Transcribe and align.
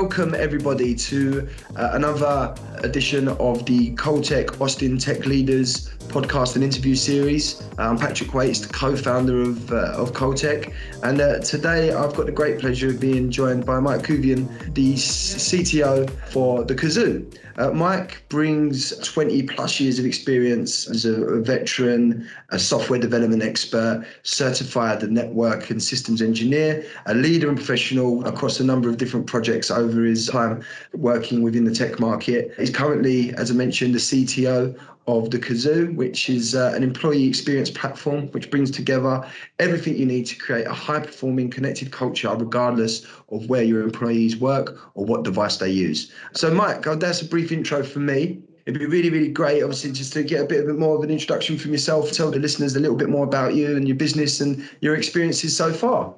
welcome 0.00 0.34
everybody 0.34 0.94
to 0.94 1.48
uh, 1.76 1.88
another 1.94 2.54
edition 2.84 3.28
of 3.28 3.64
the 3.64 3.94
Coltech 3.94 4.60
Austin 4.60 4.98
Tech 4.98 5.24
Leaders 5.24 5.88
podcast 6.08 6.54
and 6.54 6.64
interview 6.64 6.94
series. 6.94 7.62
I'm 7.78 7.98
Patrick 7.98 8.32
Waites, 8.32 8.60
the 8.60 8.72
co-founder 8.72 9.42
of 9.42 9.72
uh, 9.72 9.92
of 9.92 10.12
Coltech, 10.12 10.72
and 11.02 11.20
uh, 11.20 11.40
today 11.40 11.92
I've 11.92 12.14
got 12.14 12.26
the 12.26 12.32
great 12.32 12.58
pleasure 12.58 12.88
of 12.88 13.00
being 13.00 13.30
joined 13.30 13.66
by 13.66 13.80
Mike 13.80 14.02
Couvillion, 14.02 14.74
the 14.74 14.94
CTO 14.94 16.08
for 16.30 16.64
the 16.64 16.74
Kazoo. 16.74 17.30
Uh, 17.58 17.70
Mike 17.70 18.22
brings 18.28 18.96
20 18.98 19.44
plus 19.44 19.80
years 19.80 19.98
of 19.98 20.04
experience 20.04 20.90
as 20.90 21.06
a, 21.06 21.14
a, 21.22 21.40
veteran, 21.40 22.28
a 22.50 22.58
software 22.58 22.98
development 22.98 23.42
expert, 23.42 24.04
certified 24.24 25.02
network 25.10 25.70
and 25.70 25.82
systems 25.82 26.20
engineer, 26.20 26.84
a 27.06 27.14
leader 27.14 27.48
and 27.48 27.56
professional 27.56 28.26
across 28.26 28.60
a 28.60 28.64
number 28.64 28.90
of 28.90 28.98
different 28.98 29.26
projects 29.26 29.70
over 29.70 30.04
his 30.04 30.26
time 30.26 30.62
working 30.92 31.42
within 31.42 31.64
the 31.64 31.74
tech 31.74 31.98
market. 31.98 32.52
He's 32.58 32.70
currently, 32.70 33.32
as 33.36 33.50
I 33.50 33.54
mentioned, 33.54 33.94
the 33.94 33.98
CTO 33.98 34.78
of 35.06 35.30
the 35.30 35.38
Kazoo, 35.38 35.94
which 35.94 36.28
is 36.28 36.54
uh, 36.54 36.72
an 36.74 36.82
employee 36.82 37.26
experience 37.26 37.70
platform 37.70 38.28
which 38.28 38.50
brings 38.50 38.70
together 38.70 39.24
everything 39.58 39.96
you 39.96 40.06
need 40.06 40.26
to 40.26 40.36
create 40.36 40.66
a 40.66 40.72
high 40.72 41.00
performing 41.00 41.50
connected 41.50 41.92
culture, 41.92 42.34
regardless 42.34 43.06
of 43.30 43.48
where 43.48 43.62
your 43.62 43.82
employees 43.82 44.36
work 44.36 44.90
or 44.94 45.04
what 45.04 45.22
device 45.22 45.56
they 45.58 45.70
use. 45.70 46.12
So, 46.32 46.52
Mike, 46.52 46.82
that's 46.82 47.22
a 47.22 47.24
brief 47.24 47.52
intro 47.52 47.82
from 47.82 48.06
me. 48.06 48.42
It'd 48.66 48.80
be 48.80 48.86
really, 48.86 49.10
really 49.10 49.28
great, 49.28 49.62
obviously, 49.62 49.92
just 49.92 50.12
to 50.14 50.24
get 50.24 50.42
a 50.42 50.44
bit, 50.44 50.64
a 50.64 50.66
bit 50.66 50.78
more 50.78 50.96
of 50.96 51.04
an 51.04 51.10
introduction 51.10 51.56
from 51.56 51.70
yourself, 51.70 52.10
tell 52.10 52.32
the 52.32 52.40
listeners 52.40 52.74
a 52.74 52.80
little 52.80 52.96
bit 52.96 53.08
more 53.08 53.24
about 53.24 53.54
you 53.54 53.76
and 53.76 53.86
your 53.86 53.96
business 53.96 54.40
and 54.40 54.68
your 54.80 54.96
experiences 54.96 55.56
so 55.56 55.72
far. 55.72 56.12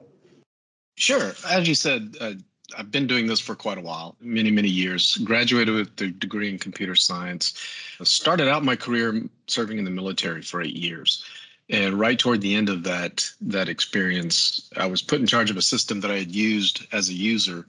Sure. 0.97 1.34
As 1.47 1.69
you 1.69 1.75
said, 1.75 2.17
uh, 2.21 2.33
I've 2.77 2.91
been 2.91 3.07
doing 3.07 3.27
this 3.27 3.41
for 3.41 3.55
quite 3.55 3.79
a 3.79 3.83
while, 3.83 4.17
many, 4.21 4.51
many 4.51 4.69
years. 4.69 5.17
Graduated 5.19 5.75
with 5.75 6.01
a 6.01 6.09
degree 6.09 6.49
in 6.49 6.59
computer 6.59 6.95
science. 6.95 7.55
Started 8.03 8.49
out 8.49 8.65
my 8.65 8.77
career 8.77 9.23
serving 9.47 9.79
in 9.79 9.85
the 9.85 9.91
military 9.91 10.43
for 10.43 10.61
eight 10.61 10.77
years. 10.77 11.25
And 11.71 11.99
right 11.99 12.19
toward 12.19 12.41
the 12.41 12.55
end 12.55 12.69
of 12.69 12.83
that 12.85 13.29
that 13.43 13.69
experience, 13.69 14.71
I 14.77 14.87
was 14.87 15.03
put 15.03 15.21
in 15.21 15.27
charge 15.27 15.51
of 15.51 15.57
a 15.57 15.63
system 15.63 16.01
that 16.01 16.11
I 16.11 16.19
had 16.19 16.35
used 16.35 16.87
as 16.93 17.09
a 17.09 17.15
user. 17.15 17.67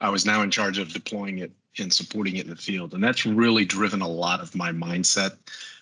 I 0.00 0.10
was 0.10 0.26
now 0.26 0.42
in 0.42 0.50
charge 0.50 0.78
of 0.78 0.92
deploying 0.92 1.38
it 1.38 1.52
and 1.78 1.92
supporting 1.92 2.36
it 2.36 2.44
in 2.44 2.50
the 2.50 2.56
field. 2.56 2.94
And 2.94 3.02
that's 3.02 3.24
really 3.24 3.64
driven 3.64 4.02
a 4.02 4.08
lot 4.08 4.40
of 4.40 4.54
my 4.54 4.72
mindset 4.72 5.36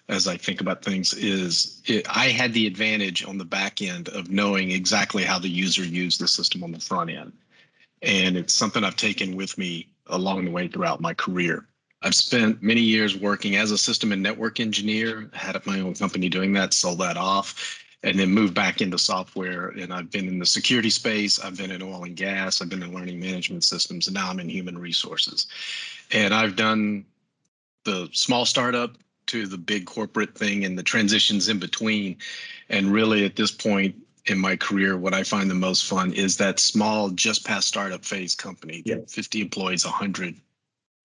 as 0.08 0.26
I 0.26 0.36
think 0.36 0.60
about 0.60 0.82
things 0.82 1.12
is 1.12 1.82
it, 1.84 2.06
I 2.08 2.28
had 2.28 2.54
the 2.54 2.66
advantage 2.66 3.24
on 3.24 3.36
the 3.36 3.44
back 3.44 3.82
end 3.82 4.08
of 4.08 4.30
knowing 4.30 4.70
exactly 4.70 5.22
how 5.22 5.38
the 5.38 5.50
user 5.50 5.84
used 5.84 6.20
the 6.20 6.28
system 6.28 6.64
on 6.64 6.72
the 6.72 6.80
front 6.80 7.10
end 7.10 7.32
and 8.02 8.36
it's 8.36 8.54
something 8.54 8.84
I've 8.84 8.96
taken 8.96 9.36
with 9.36 9.56
me 9.58 9.88
along 10.06 10.44
the 10.44 10.50
way 10.50 10.68
throughout 10.68 11.00
my 11.00 11.14
career. 11.14 11.66
I've 12.02 12.14
spent 12.14 12.62
many 12.62 12.80
years 12.80 13.16
working 13.16 13.56
as 13.56 13.70
a 13.70 13.78
system 13.78 14.12
and 14.12 14.22
network 14.22 14.60
engineer, 14.60 15.28
had 15.32 15.60
my 15.66 15.80
own 15.80 15.94
company 15.94 16.28
doing 16.28 16.52
that, 16.52 16.72
sold 16.72 17.00
that 17.00 17.16
off, 17.16 17.82
and 18.04 18.18
then 18.18 18.30
moved 18.30 18.54
back 18.54 18.80
into 18.80 18.98
software. 18.98 19.70
And 19.70 19.92
I've 19.92 20.10
been 20.10 20.28
in 20.28 20.38
the 20.38 20.46
security 20.46 20.90
space, 20.90 21.40
I've 21.40 21.56
been 21.56 21.72
in 21.72 21.82
oil 21.82 22.04
and 22.04 22.14
gas, 22.14 22.62
I've 22.62 22.68
been 22.68 22.84
in 22.84 22.94
learning 22.94 23.18
management 23.18 23.64
systems, 23.64 24.06
and 24.06 24.14
now 24.14 24.30
I'm 24.30 24.38
in 24.38 24.48
human 24.48 24.78
resources. 24.78 25.48
And 26.12 26.32
I've 26.32 26.54
done 26.54 27.04
the 27.84 28.08
small 28.12 28.46
startup 28.46 28.96
to 29.26 29.46
the 29.46 29.58
big 29.58 29.84
corporate 29.84 30.36
thing 30.36 30.64
and 30.64 30.78
the 30.78 30.82
transitions 30.82 31.48
in 31.48 31.58
between. 31.58 32.16
And 32.68 32.92
really 32.92 33.24
at 33.24 33.36
this 33.36 33.50
point, 33.50 33.96
in 34.30 34.38
my 34.38 34.56
career, 34.56 34.96
what 34.96 35.14
I 35.14 35.22
find 35.22 35.50
the 35.50 35.54
most 35.54 35.86
fun 35.86 36.12
is 36.12 36.36
that 36.38 36.58
small, 36.58 37.10
just 37.10 37.44
past 37.44 37.68
startup 37.68 38.04
phase 38.04 38.34
company, 38.34 38.82
yeah. 38.84 38.96
50 39.08 39.40
employees, 39.40 39.84
100, 39.84 40.34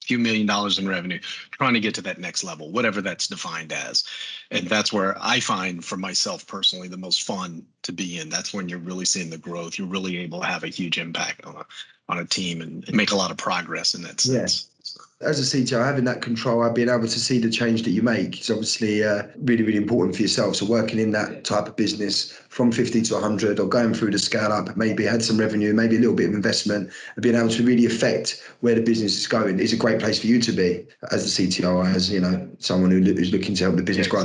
few 0.03 0.19
million 0.19 0.45
dollars 0.45 0.79
in 0.79 0.87
revenue, 0.87 1.19
trying 1.51 1.73
to 1.73 1.79
get 1.79 1.95
to 1.95 2.01
that 2.01 2.19
next 2.19 2.43
level, 2.43 2.71
whatever 2.71 3.01
that's 3.01 3.27
defined 3.27 3.71
as. 3.71 4.03
And 4.51 4.67
that's 4.67 4.91
where 4.91 5.17
I 5.21 5.39
find 5.39 5.83
for 5.83 5.97
myself 5.97 6.45
personally 6.45 6.87
the 6.87 6.97
most 6.97 7.23
fun 7.23 7.65
to 7.83 7.91
be 7.91 8.19
in. 8.19 8.29
That's 8.29 8.53
when 8.53 8.67
you're 8.67 8.79
really 8.79 9.05
seeing 9.05 9.29
the 9.29 9.37
growth. 9.37 9.77
You're 9.77 9.87
really 9.87 10.17
able 10.17 10.41
to 10.41 10.47
have 10.47 10.63
a 10.63 10.67
huge 10.67 10.97
impact 10.97 11.45
on 11.45 11.55
a 11.55 11.65
on 12.09 12.19
a 12.19 12.25
team 12.25 12.61
and 12.61 12.85
make 12.93 13.11
a 13.11 13.15
lot 13.15 13.31
of 13.31 13.37
progress 13.37 13.93
in 13.95 14.01
that 14.01 14.19
sense 14.19 14.67
as 15.23 15.39
a 15.39 15.57
CTO, 15.57 15.83
having 15.83 16.03
that 16.05 16.21
control, 16.21 16.63
I've 16.63 16.73
been 16.73 16.89
able 16.89 17.07
to 17.07 17.19
see 17.19 17.39
the 17.39 17.49
change 17.49 17.83
that 17.83 17.91
you 17.91 18.01
make 18.01 18.41
is 18.41 18.49
obviously 18.49 19.03
uh, 19.03 19.23
really, 19.37 19.63
really 19.63 19.77
important 19.77 20.15
for 20.15 20.21
yourself. 20.21 20.55
So 20.55 20.65
working 20.65 20.99
in 20.99 21.11
that 21.11 21.43
type 21.43 21.67
of 21.67 21.75
business 21.75 22.31
from 22.49 22.71
50 22.71 23.01
to 23.03 23.13
100 23.15 23.59
or 23.59 23.67
going 23.67 23.93
through 23.93 24.11
the 24.11 24.19
scale 24.19 24.51
up, 24.51 24.75
maybe 24.77 25.03
had 25.05 25.23
some 25.23 25.37
revenue, 25.37 25.73
maybe 25.73 25.95
a 25.95 25.99
little 25.99 26.15
bit 26.15 26.29
of 26.29 26.35
investment, 26.35 26.91
and 27.15 27.23
being 27.23 27.35
able 27.35 27.49
to 27.49 27.63
really 27.63 27.85
affect 27.85 28.43
where 28.61 28.75
the 28.75 28.81
business 28.81 29.17
is 29.17 29.27
going 29.27 29.59
is 29.59 29.73
a 29.73 29.77
great 29.77 29.99
place 29.99 30.19
for 30.19 30.27
you 30.27 30.39
to 30.39 30.51
be 30.51 30.85
as 31.11 31.39
a 31.39 31.41
CTO, 31.41 31.85
as, 31.85 32.11
you 32.11 32.19
know, 32.19 32.49
someone 32.59 32.91
who's 32.91 33.31
looking 33.31 33.55
to 33.55 33.63
help 33.63 33.75
the 33.75 33.83
business 33.83 34.07
yeah, 34.07 34.11
grow. 34.11 34.23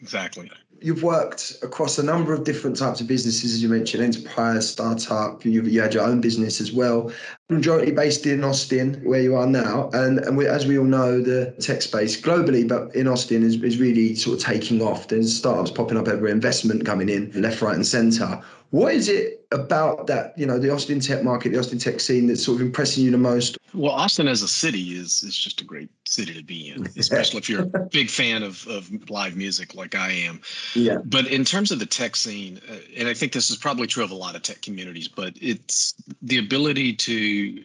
Exactly. 0.00 0.50
You've 0.82 1.02
worked 1.02 1.58
across 1.62 1.98
a 1.98 2.02
number 2.02 2.34
of 2.34 2.44
different 2.44 2.76
types 2.76 3.00
of 3.00 3.06
businesses, 3.06 3.54
as 3.54 3.62
you 3.62 3.68
mentioned, 3.68 4.02
enterprise, 4.02 4.68
startup. 4.68 5.44
You've, 5.44 5.68
you 5.68 5.80
had 5.80 5.94
your 5.94 6.02
own 6.02 6.20
business 6.20 6.60
as 6.60 6.72
well. 6.72 7.12
Majority 7.48 7.92
based 7.92 8.26
in 8.26 8.42
Austin, 8.42 9.00
where 9.04 9.20
you 9.20 9.36
are 9.36 9.46
now, 9.46 9.90
and 9.92 10.18
and 10.20 10.36
we, 10.36 10.46
as 10.46 10.66
we 10.66 10.78
all 10.78 10.84
know, 10.84 11.20
the 11.20 11.54
tech 11.60 11.82
space 11.82 12.20
globally, 12.20 12.66
but 12.66 12.94
in 12.96 13.06
Austin 13.06 13.42
is, 13.42 13.62
is 13.62 13.78
really 13.78 14.14
sort 14.14 14.38
of 14.38 14.44
taking 14.44 14.82
off. 14.82 15.08
There's 15.08 15.36
startups 15.36 15.70
popping 15.70 15.98
up 15.98 16.08
every 16.08 16.30
investment 16.30 16.84
coming 16.84 17.08
in 17.08 17.30
left, 17.40 17.62
right, 17.62 17.74
and 17.74 17.86
centre. 17.86 18.42
What 18.72 18.94
is 18.94 19.10
it 19.10 19.46
about 19.52 20.06
that, 20.06 20.32
you 20.38 20.46
know, 20.46 20.58
the 20.58 20.72
Austin 20.72 20.98
tech 20.98 21.22
market, 21.22 21.52
the 21.52 21.58
Austin 21.58 21.78
tech 21.78 22.00
scene 22.00 22.26
that's 22.26 22.42
sort 22.42 22.54
of 22.56 22.66
impressing 22.66 23.04
you 23.04 23.10
the 23.10 23.18
most? 23.18 23.58
Well, 23.74 23.92
Austin 23.92 24.26
as 24.28 24.40
a 24.40 24.48
city 24.48 24.96
is 24.96 25.22
is 25.22 25.36
just 25.36 25.60
a 25.60 25.64
great 25.64 25.90
city 26.06 26.32
to 26.32 26.42
be 26.42 26.70
in, 26.70 26.86
especially 26.96 27.36
if 27.36 27.50
you're 27.50 27.64
a 27.64 27.88
big 27.90 28.08
fan 28.08 28.42
of, 28.42 28.66
of 28.68 28.88
live 29.10 29.36
music 29.36 29.74
like 29.74 29.94
I 29.94 30.12
am. 30.12 30.40
Yeah. 30.74 30.96
But 31.04 31.26
in 31.26 31.44
terms 31.44 31.70
of 31.70 31.80
the 31.80 31.86
tech 31.86 32.16
scene, 32.16 32.62
uh, 32.66 32.76
and 32.96 33.08
I 33.08 33.12
think 33.12 33.32
this 33.32 33.50
is 33.50 33.58
probably 33.58 33.86
true 33.86 34.04
of 34.04 34.10
a 34.10 34.14
lot 34.14 34.36
of 34.36 34.42
tech 34.42 34.62
communities, 34.62 35.06
but 35.06 35.34
it's 35.38 35.92
the 36.22 36.38
ability 36.38 36.94
to 36.94 37.62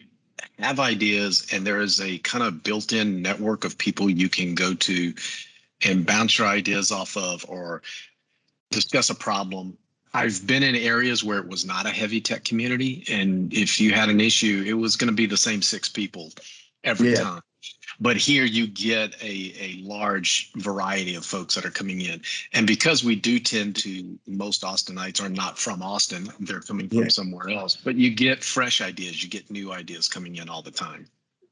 have 0.58 0.78
ideas 0.78 1.46
and 1.52 1.66
there 1.66 1.80
is 1.80 2.02
a 2.02 2.18
kind 2.18 2.44
of 2.44 2.62
built-in 2.62 3.22
network 3.22 3.64
of 3.64 3.78
people 3.78 4.10
you 4.10 4.28
can 4.28 4.54
go 4.54 4.74
to 4.74 5.14
and 5.86 6.04
bounce 6.04 6.38
your 6.38 6.48
ideas 6.48 6.92
off 6.92 7.16
of 7.16 7.46
or 7.48 7.80
discuss 8.70 9.08
a 9.08 9.14
problem 9.14 9.78
I've 10.14 10.46
been 10.46 10.62
in 10.62 10.74
areas 10.74 11.22
where 11.22 11.38
it 11.38 11.48
was 11.48 11.64
not 11.64 11.86
a 11.86 11.90
heavy 11.90 12.20
tech 12.20 12.44
community, 12.44 13.04
and 13.10 13.52
if 13.52 13.80
you 13.80 13.92
had 13.92 14.08
an 14.08 14.20
issue, 14.20 14.64
it 14.66 14.74
was 14.74 14.96
going 14.96 15.08
to 15.08 15.14
be 15.14 15.26
the 15.26 15.36
same 15.36 15.62
six 15.62 15.88
people 15.88 16.32
every 16.84 17.12
yeah. 17.12 17.22
time. 17.22 17.42
But 18.00 18.16
here 18.16 18.44
you 18.44 18.68
get 18.68 19.20
a, 19.22 19.52
a 19.58 19.80
large 19.82 20.52
variety 20.54 21.16
of 21.16 21.24
folks 21.24 21.56
that 21.56 21.64
are 21.64 21.70
coming 21.70 22.00
in. 22.00 22.22
And 22.52 22.64
because 22.64 23.02
we 23.02 23.16
do 23.16 23.40
tend 23.40 23.74
to, 23.76 24.18
most 24.28 24.62
Austinites 24.62 25.20
are 25.20 25.28
not 25.28 25.58
from 25.58 25.82
Austin, 25.82 26.28
they're 26.38 26.60
coming 26.60 26.88
from 26.88 26.98
yeah. 26.98 27.08
somewhere 27.08 27.50
else, 27.50 27.76
but 27.76 27.96
you 27.96 28.14
get 28.14 28.44
fresh 28.44 28.80
ideas, 28.80 29.22
you 29.22 29.28
get 29.28 29.50
new 29.50 29.72
ideas 29.72 30.08
coming 30.08 30.36
in 30.36 30.48
all 30.48 30.62
the 30.62 30.70
time. 30.70 31.06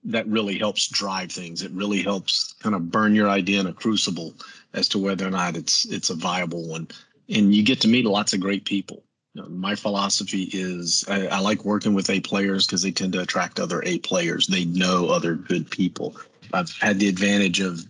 That 0.05 0.29
really 0.29 0.57
helps 0.57 0.87
drive 0.87 1.33
things. 1.33 1.63
It 1.63 1.73
really 1.73 2.01
helps 2.01 2.53
kind 2.61 2.77
of 2.77 2.93
burn 2.93 3.17
your 3.17 3.29
idea 3.29 3.59
in 3.59 3.67
a 3.67 3.73
crucible 3.73 4.35
as 4.73 4.89
to 4.91 4.99
whether 4.99 5.27
or 5.27 5.33
not 5.33 5.57
it's 5.57 5.85
it's 5.87 6.11
a 6.11 6.15
viable 6.15 6.69
one 6.69 6.87
and 7.29 7.55
you 7.55 7.63
get 7.63 7.81
to 7.83 7.89
meet 7.89 8.05
lots 8.05 8.33
of 8.33 8.41
great 8.41 8.65
people. 8.65 9.03
You 9.35 9.43
know, 9.43 9.49
my 9.49 9.75
philosophy 9.75 10.49
is 10.53 11.05
I, 11.09 11.27
I, 11.27 11.39
like 11.41 11.65
working 11.65 11.95
with 11.95 12.09
A 12.09 12.21
players 12.21 12.67
because 12.67 12.83
they 12.83 12.91
tend 12.91 13.13
to 13.15 13.21
attract 13.21 13.61
other 13.61 13.83
A 13.85 13.99
players. 13.99 14.47
They 14.47 14.65
know 14.65 15.09
other 15.09 15.35
good 15.35 15.71
people. 15.71 16.17
I've 16.55 16.71
had 16.79 16.99
the 16.99 17.09
advantage 17.09 17.61
of, 17.61 17.87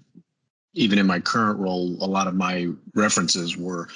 even 0.75 0.99
in 0.99 1.07
my 1.07 1.21
current 1.21 1.59
role, 1.59 1.97
a 2.01 2.07
lot 2.07 2.27
of 2.27 2.35
my 2.35 2.69
references 2.95 3.57
were 3.57 3.89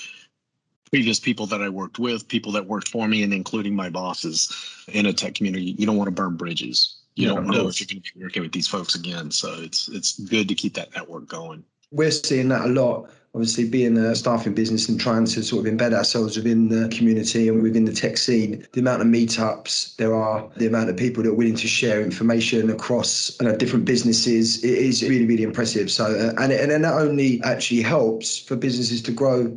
previous 0.90 1.20
people 1.20 1.46
that 1.46 1.60
I 1.60 1.68
worked 1.68 1.98
with, 1.98 2.28
people 2.28 2.52
that 2.52 2.66
worked 2.66 2.88
for 2.88 3.08
me, 3.08 3.22
and 3.22 3.34
including 3.34 3.74
my 3.74 3.90
bosses 3.90 4.84
in 4.88 5.06
a 5.06 5.12
tech 5.12 5.34
community. 5.34 5.74
You 5.78 5.86
don't 5.86 5.96
want 5.96 6.08
to 6.08 6.12
burn 6.12 6.36
bridges. 6.36 6.96
You 7.16 7.28
yeah, 7.28 7.34
don't 7.34 7.48
know 7.48 7.68
if 7.68 7.80
you're 7.80 7.86
going 7.86 8.02
to 8.02 8.14
be 8.14 8.22
working 8.22 8.42
with 8.42 8.52
these 8.52 8.68
folks 8.68 8.94
again. 8.94 9.30
So 9.30 9.54
it's 9.60 9.88
it's 9.88 10.18
good 10.20 10.48
to 10.48 10.54
keep 10.54 10.74
that 10.74 10.94
network 10.94 11.28
going. 11.28 11.64
We're 11.90 12.12
seeing 12.12 12.48
that 12.48 12.62
a 12.62 12.68
lot 12.68 13.10
obviously 13.34 13.68
being 13.68 13.96
a 13.96 14.14
staffing 14.14 14.54
business 14.54 14.88
and 14.88 14.98
trying 14.98 15.24
to 15.24 15.42
sort 15.42 15.66
of 15.66 15.72
embed 15.72 15.92
ourselves 15.92 16.36
within 16.36 16.68
the 16.68 16.88
community 16.88 17.48
and 17.48 17.62
within 17.62 17.84
the 17.84 17.92
tech 17.92 18.16
scene, 18.16 18.66
the 18.72 18.80
amount 18.80 19.02
of 19.02 19.08
meetups 19.08 19.94
there 19.96 20.14
are, 20.14 20.48
the 20.56 20.66
amount 20.66 20.90
of 20.90 20.96
people 20.96 21.22
that 21.22 21.30
are 21.30 21.34
willing 21.34 21.54
to 21.54 21.68
share 21.68 22.02
information 22.02 22.70
across 22.70 23.38
you 23.40 23.46
know, 23.46 23.56
different 23.56 23.84
businesses, 23.84 24.62
it 24.64 24.70
is 24.70 25.02
really, 25.02 25.26
really 25.26 25.44
impressive. 25.44 25.90
So, 25.90 26.06
uh, 26.06 26.42
and, 26.42 26.52
and 26.52 26.72
it 26.72 26.80
not 26.80 27.00
only 27.00 27.40
actually 27.42 27.82
helps 27.82 28.38
for 28.38 28.56
businesses 28.56 29.00
to 29.02 29.12
grow 29.12 29.56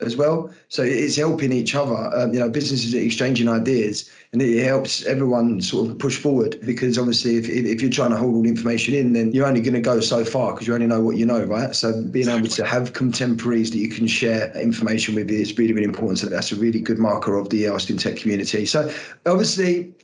as 0.00 0.16
well. 0.16 0.50
So 0.68 0.82
it's 0.82 1.16
helping 1.16 1.52
each 1.52 1.74
other. 1.74 2.10
Um, 2.16 2.32
you 2.32 2.40
know, 2.40 2.48
businesses 2.48 2.94
are 2.94 2.98
exchanging 2.98 3.48
ideas, 3.48 4.10
and 4.32 4.40
it 4.40 4.64
helps 4.64 5.04
everyone 5.06 5.60
sort 5.60 5.90
of 5.90 5.98
push 5.98 6.16
forward. 6.16 6.58
Because 6.64 6.98
obviously, 6.98 7.36
if 7.36 7.48
if 7.48 7.82
you're 7.82 7.90
trying 7.90 8.10
to 8.10 8.16
hold 8.16 8.34
all 8.34 8.42
the 8.42 8.48
information 8.48 8.94
in, 8.94 9.12
then 9.12 9.32
you're 9.32 9.46
only 9.46 9.60
going 9.60 9.74
to 9.74 9.80
go 9.80 10.00
so 10.00 10.24
far 10.24 10.52
because 10.52 10.66
you 10.66 10.74
only 10.74 10.86
know 10.86 11.00
what 11.00 11.16
you 11.16 11.26
know, 11.26 11.44
right? 11.44 11.74
So 11.74 12.02
being 12.04 12.28
able 12.28 12.48
to 12.48 12.64
have 12.64 12.92
contemporaries 12.92 13.70
that 13.70 13.78
you 13.78 13.88
can 13.88 14.06
share 14.06 14.56
information 14.56 15.14
with 15.14 15.30
is 15.30 15.56
really 15.58 15.72
really 15.72 15.86
important. 15.86 16.18
So 16.18 16.26
that's 16.26 16.52
a 16.52 16.56
really 16.56 16.80
good 16.80 16.98
marker 16.98 17.36
of 17.36 17.50
the 17.50 17.68
Austin 17.68 17.96
tech 17.96 18.16
community. 18.16 18.66
So 18.66 18.92
obviously. 19.26 19.94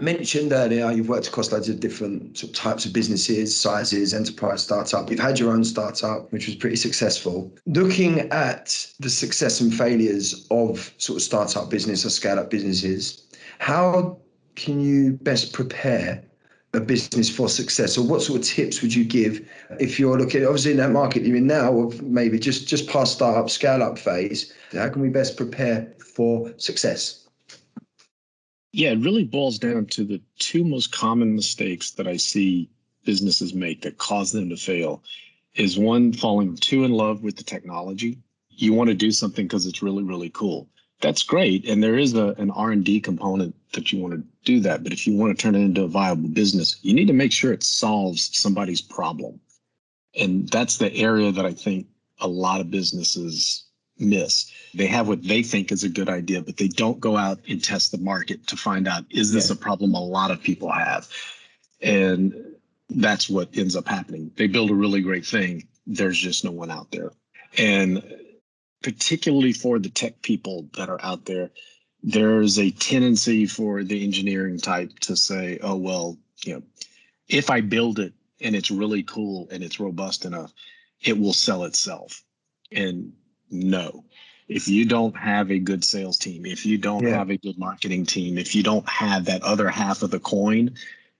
Mentioned 0.00 0.52
earlier 0.52 0.90
you've 0.92 1.08
worked 1.08 1.28
across 1.28 1.52
loads 1.52 1.68
of 1.68 1.80
different 1.80 2.38
sort 2.38 2.50
of 2.50 2.56
types 2.56 2.84
of 2.84 2.92
businesses, 2.92 3.58
sizes, 3.58 4.14
enterprise, 4.14 4.62
startup. 4.62 5.10
You've 5.10 5.20
had 5.20 5.38
your 5.38 5.52
own 5.52 5.64
startup, 5.64 6.32
which 6.32 6.46
was 6.46 6.56
pretty 6.56 6.76
successful. 6.76 7.52
Looking 7.66 8.20
at 8.30 8.86
the 9.00 9.10
success 9.10 9.60
and 9.60 9.72
failures 9.74 10.46
of 10.50 10.92
sort 10.98 11.16
of 11.16 11.22
startup 11.22 11.70
business 11.70 12.04
or 12.04 12.10
scale 12.10 12.38
up 12.38 12.50
businesses, 12.50 13.26
how 13.58 14.18
can 14.54 14.80
you 14.80 15.12
best 15.12 15.52
prepare 15.52 16.22
a 16.74 16.80
business 16.80 17.34
for 17.34 17.48
success 17.48 17.96
or 17.96 18.06
what 18.06 18.22
sort 18.22 18.40
of 18.40 18.44
tips 18.44 18.82
would 18.82 18.94
you 18.94 19.04
give 19.04 19.48
if 19.80 19.98
you're 19.98 20.18
looking 20.18 20.44
obviously 20.44 20.72
in 20.72 20.76
that 20.76 20.90
market 20.90 21.24
you're 21.24 21.36
in 21.36 21.46
now 21.46 21.72
or 21.72 21.90
maybe 22.02 22.38
just 22.38 22.68
just 22.68 22.86
past 22.88 23.14
startup 23.14 23.48
scale 23.48 23.82
up 23.82 23.98
phase 23.98 24.52
how 24.72 24.88
can 24.88 25.00
we 25.00 25.08
best 25.08 25.36
prepare 25.38 25.90
for 26.14 26.52
success 26.58 27.25
yeah 28.76 28.90
it 28.90 28.98
really 28.98 29.24
boils 29.24 29.58
down 29.58 29.86
to 29.86 30.04
the 30.04 30.20
two 30.38 30.62
most 30.62 30.92
common 30.92 31.34
mistakes 31.34 31.92
that 31.92 32.06
i 32.06 32.16
see 32.16 32.68
businesses 33.06 33.54
make 33.54 33.80
that 33.82 33.96
cause 33.96 34.32
them 34.32 34.50
to 34.50 34.56
fail 34.56 35.02
is 35.54 35.78
one 35.78 36.12
falling 36.12 36.54
too 36.56 36.84
in 36.84 36.92
love 36.92 37.22
with 37.22 37.36
the 37.36 37.42
technology. 37.42 38.18
You 38.50 38.74
want 38.74 38.88
to 38.88 38.94
do 38.94 39.10
something 39.10 39.46
because 39.46 39.64
it's 39.64 39.82
really 39.82 40.02
really 40.02 40.28
cool. 40.28 40.68
That's 41.00 41.22
great 41.22 41.66
and 41.66 41.82
there 41.82 41.96
is 41.96 42.14
a, 42.14 42.28
an 42.38 42.50
r&d 42.50 43.00
component 43.00 43.54
that 43.72 43.92
you 43.92 44.00
want 44.00 44.14
to 44.14 44.22
do 44.44 44.60
that 44.60 44.82
but 44.82 44.92
if 44.92 45.06
you 45.06 45.16
want 45.16 45.36
to 45.36 45.42
turn 45.42 45.54
it 45.54 45.60
into 45.60 45.84
a 45.84 45.88
viable 45.88 46.28
business 46.28 46.76
you 46.82 46.92
need 46.94 47.06
to 47.06 47.12
make 47.12 47.32
sure 47.32 47.52
it 47.52 47.62
solves 47.62 48.30
somebody's 48.36 48.82
problem. 48.82 49.40
And 50.18 50.48
that's 50.48 50.78
the 50.78 50.92
area 50.94 51.32
that 51.32 51.46
i 51.46 51.52
think 51.52 51.86
a 52.20 52.28
lot 52.28 52.60
of 52.60 52.70
businesses 52.70 53.65
miss. 53.98 54.50
They 54.74 54.86
have 54.86 55.08
what 55.08 55.22
they 55.22 55.42
think 55.42 55.72
is 55.72 55.84
a 55.84 55.88
good 55.88 56.08
idea 56.08 56.42
but 56.42 56.56
they 56.56 56.68
don't 56.68 57.00
go 57.00 57.16
out 57.16 57.40
and 57.48 57.62
test 57.62 57.92
the 57.92 57.98
market 57.98 58.46
to 58.48 58.56
find 58.56 58.86
out 58.86 59.04
is 59.10 59.32
this 59.32 59.48
yeah. 59.48 59.54
a 59.54 59.58
problem 59.58 59.94
a 59.94 60.04
lot 60.04 60.30
of 60.30 60.42
people 60.42 60.70
have? 60.70 61.08
And 61.80 62.34
that's 62.90 63.28
what 63.28 63.56
ends 63.56 63.76
up 63.76 63.88
happening. 63.88 64.30
They 64.36 64.46
build 64.46 64.70
a 64.70 64.74
really 64.74 65.00
great 65.00 65.26
thing. 65.26 65.66
There's 65.86 66.18
just 66.18 66.44
no 66.44 66.50
one 66.50 66.70
out 66.70 66.90
there. 66.90 67.12
And 67.58 68.02
particularly 68.82 69.52
for 69.52 69.78
the 69.78 69.88
tech 69.88 70.22
people 70.22 70.68
that 70.76 70.88
are 70.88 71.02
out 71.02 71.24
there, 71.24 71.50
there's 72.02 72.58
a 72.58 72.70
tendency 72.70 73.46
for 73.46 73.82
the 73.82 74.04
engineering 74.04 74.58
type 74.58 74.98
to 75.00 75.16
say, 75.16 75.58
oh, 75.62 75.76
well, 75.76 76.16
you 76.44 76.54
know, 76.54 76.62
if 77.28 77.50
I 77.50 77.60
build 77.60 77.98
it 77.98 78.12
and 78.40 78.54
it's 78.54 78.70
really 78.70 79.02
cool 79.02 79.48
and 79.50 79.64
it's 79.64 79.80
robust 79.80 80.24
enough, 80.24 80.52
it 81.00 81.18
will 81.18 81.32
sell 81.32 81.64
itself. 81.64 82.22
And 82.70 83.12
no, 83.50 84.04
if 84.48 84.68
you 84.68 84.84
don't 84.84 85.16
have 85.16 85.50
a 85.50 85.58
good 85.58 85.84
sales 85.84 86.18
team, 86.18 86.46
if 86.46 86.64
you 86.64 86.78
don't 86.78 87.02
yeah. 87.02 87.16
have 87.16 87.30
a 87.30 87.36
good 87.36 87.58
marketing 87.58 88.06
team, 88.06 88.38
if 88.38 88.54
you 88.54 88.62
don't 88.62 88.88
have 88.88 89.24
that 89.24 89.42
other 89.42 89.68
half 89.68 90.02
of 90.02 90.10
the 90.10 90.20
coin, 90.20 90.76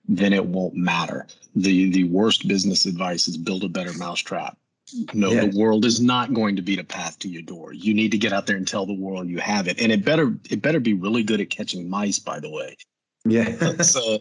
then 0.09 0.33
it 0.33 0.47
won't 0.47 0.75
matter. 0.75 1.27
The 1.55 1.91
the 1.91 2.05
worst 2.05 2.47
business 2.47 2.87
advice 2.87 3.27
is 3.29 3.37
build 3.37 3.65
a 3.65 3.69
better 3.69 3.93
mousetrap. 3.95 4.57
No, 5.13 5.33
yeah. 5.33 5.47
the 5.47 5.59
world 5.59 5.85
is 5.85 6.01
not 6.01 6.33
going 6.33 6.55
to 6.57 6.63
beat 6.63 6.79
a 6.79 6.85
path 6.85 7.19
to 7.21 7.29
your 7.29 7.43
door. 7.43 7.73
You 7.73 7.93
need 7.93 8.13
to 8.13 8.19
get 8.19 8.33
out 8.33 8.47
there 8.47 8.57
and 8.57 8.69
tell 8.69 8.87
the 8.87 8.95
world 8.95 9.29
you 9.29 9.39
have 9.39 9.67
it, 9.67 9.81
and 9.81 9.91
it 9.91 10.05
better 10.05 10.37
it 10.49 10.63
better 10.63 10.79
be 10.79 10.95
really 10.95 11.25
good 11.25 11.41
at 11.41 11.51
catching 11.51 11.89
mice. 11.89 12.21
By 12.21 12.39
the 12.39 12.51
way, 12.51 12.77
yeah. 13.25 13.77
so 13.83 14.15
uh, 14.15 14.19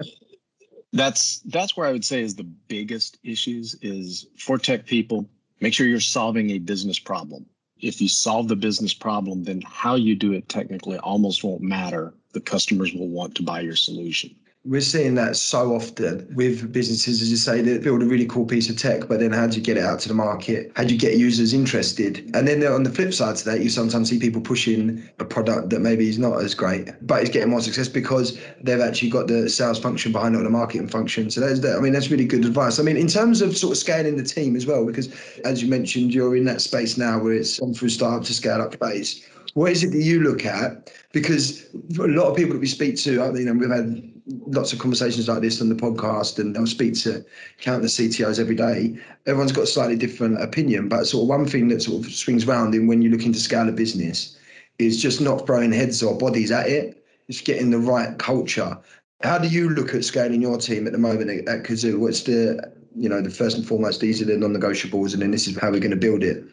that's 0.93 1.41
that's 1.41 1.77
where 1.77 1.87
I 1.87 1.91
would 1.91 2.05
say 2.05 2.21
is 2.21 2.35
the 2.35 2.43
biggest 2.43 3.19
issues 3.23 3.75
is 3.81 4.25
for 4.39 4.57
tech 4.57 4.87
people. 4.87 5.29
Make 5.61 5.73
sure 5.73 5.85
you're 5.85 5.99
solving 5.99 6.49
a 6.51 6.59
business 6.59 6.97
problem. 6.97 7.45
If 7.81 8.01
you 8.01 8.07
solve 8.07 8.47
the 8.47 8.55
business 8.55 8.93
problem, 8.93 9.43
then 9.43 9.61
how 9.65 9.95
you 9.95 10.15
do 10.15 10.33
it 10.33 10.47
technically 10.47 10.97
almost 10.97 11.43
won't 11.43 11.61
matter. 11.61 12.13
The 12.33 12.41
customers 12.41 12.93
will 12.93 13.09
want 13.09 13.35
to 13.35 13.43
buy 13.43 13.61
your 13.61 13.75
solution 13.75 14.35
we're 14.65 14.81
seeing 14.81 15.13
that 15.13 15.35
so 15.35 15.75
often 15.75 16.27
with 16.33 16.73
businesses, 16.73 17.21
as 17.21 17.29
you 17.29 17.37
say, 17.37 17.61
that 17.61 17.83
build 17.83 18.01
a 18.01 18.05
really 18.05 18.25
cool 18.25 18.45
piece 18.45 18.67
of 18.67 18.77
tech, 18.77 19.07
but 19.07 19.19
then 19.19 19.31
how 19.31 19.45
do 19.45 19.57
you 19.57 19.63
get 19.63 19.77
it 19.77 19.83
out 19.83 19.99
to 19.99 20.07
the 20.07 20.13
market? 20.15 20.71
How 20.75 20.83
do 20.83 20.93
you 20.93 20.99
get 20.99 21.17
users 21.17 21.53
interested? 21.53 22.31
And 22.33 22.47
then 22.47 22.65
on 22.65 22.81
the 22.81 22.89
flip 22.89 23.13
side 23.13 23.35
to 23.37 23.45
that, 23.45 23.61
you 23.61 23.69
sometimes 23.69 24.09
see 24.09 24.19
people 24.19 24.41
pushing 24.41 25.07
a 25.19 25.25
product 25.25 25.69
that 25.69 25.81
maybe 25.81 26.09
is 26.09 26.17
not 26.17 26.41
as 26.41 26.55
great, 26.55 26.89
but 27.03 27.21
it's 27.21 27.29
getting 27.29 27.49
more 27.49 27.61
success 27.61 27.87
because 27.87 28.39
they've 28.63 28.81
actually 28.81 29.11
got 29.11 29.27
the 29.27 29.47
sales 29.49 29.79
function 29.79 30.11
behind 30.11 30.33
it 30.33 30.39
or 30.39 30.43
the 30.43 30.49
marketing 30.49 30.87
function. 30.87 31.29
So 31.29 31.41
that's, 31.41 31.59
that, 31.59 31.77
I 31.77 31.79
mean, 31.79 31.93
that's 31.93 32.09
really 32.09 32.25
good 32.25 32.43
advice. 32.43 32.79
I 32.79 32.83
mean, 32.83 32.97
in 32.97 33.07
terms 33.07 33.41
of 33.41 33.55
sort 33.55 33.71
of 33.73 33.77
scaling 33.77 34.17
the 34.17 34.23
team 34.23 34.55
as 34.55 34.65
well, 34.65 34.83
because 34.83 35.13
as 35.41 35.61
you 35.61 35.69
mentioned, 35.69 36.11
you're 36.11 36.35
in 36.35 36.45
that 36.45 36.61
space 36.61 36.97
now 36.97 37.19
where 37.19 37.33
it's 37.33 37.59
gone 37.59 37.75
through 37.75 37.89
startup 37.89 38.25
to 38.25 38.33
scale 38.33 38.61
up 38.61 38.75
phase. 38.79 39.27
What 39.53 39.71
is 39.71 39.83
it 39.83 39.91
that 39.91 40.01
you 40.01 40.21
look 40.21 40.43
at? 40.43 40.91
Because 41.13 41.67
a 41.97 42.07
lot 42.07 42.29
of 42.29 42.35
people 42.35 42.53
that 42.53 42.59
we 42.59 42.67
speak 42.67 42.97
to, 42.97 43.21
I 43.21 43.29
mean, 43.29 43.57
we've 43.57 43.69
had 43.69 44.14
lots 44.27 44.73
of 44.73 44.79
conversations 44.79 45.27
like 45.27 45.41
this 45.41 45.61
on 45.61 45.69
the 45.69 45.75
podcast, 45.75 46.39
and 46.39 46.57
I'll 46.57 46.65
speak 46.65 46.95
to 47.01 47.23
countless 47.59 47.97
CTOs 47.97 48.39
every 48.39 48.55
day. 48.55 48.97
Everyone's 49.25 49.51
got 49.51 49.63
a 49.63 49.67
slightly 49.67 49.95
different 49.95 50.41
opinion, 50.41 50.89
but 50.89 51.05
sort 51.05 51.23
of 51.23 51.29
one 51.29 51.45
thing 51.45 51.67
that 51.69 51.81
sort 51.81 52.05
of 52.05 52.11
swings 52.11 52.47
around 52.47 52.73
in 52.73 52.87
when 52.87 53.01
you're 53.01 53.11
looking 53.11 53.33
to 53.33 53.39
scale 53.39 53.69
a 53.69 53.71
business 53.71 54.37
is 54.79 55.01
just 55.01 55.21
not 55.21 55.45
throwing 55.45 55.71
heads 55.71 56.01
or 56.03 56.17
bodies 56.17 56.51
at 56.51 56.67
it. 56.67 57.05
It's 57.27 57.41
getting 57.41 57.69
the 57.69 57.79
right 57.79 58.17
culture. 58.17 58.77
How 59.23 59.37
do 59.37 59.47
you 59.47 59.69
look 59.69 59.93
at 59.93 60.03
scaling 60.03 60.41
your 60.41 60.57
team 60.57 60.85
at 60.85 60.93
the 60.93 60.99
moment 60.99 61.29
at, 61.29 61.47
at 61.47 61.63
Kazoo? 61.63 61.99
What's 61.99 62.23
the 62.23 62.73
you 62.95 63.09
know 63.09 63.21
the 63.21 63.29
first 63.29 63.57
and 63.57 63.67
foremost 63.67 63.99
these 63.99 64.21
are 64.21 64.25
the 64.25 64.37
non-negotiables, 64.37 65.13
and 65.13 65.21
then 65.21 65.31
this 65.31 65.47
is 65.47 65.57
how 65.57 65.71
we're 65.71 65.79
going 65.79 65.91
to 65.91 65.97
build 65.97 66.23
it. 66.23 66.43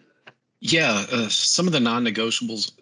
Yeah, 0.60 1.04
uh, 1.10 1.28
some 1.28 1.66
of 1.66 1.72
the 1.72 1.80
non-negotiables 1.80 2.72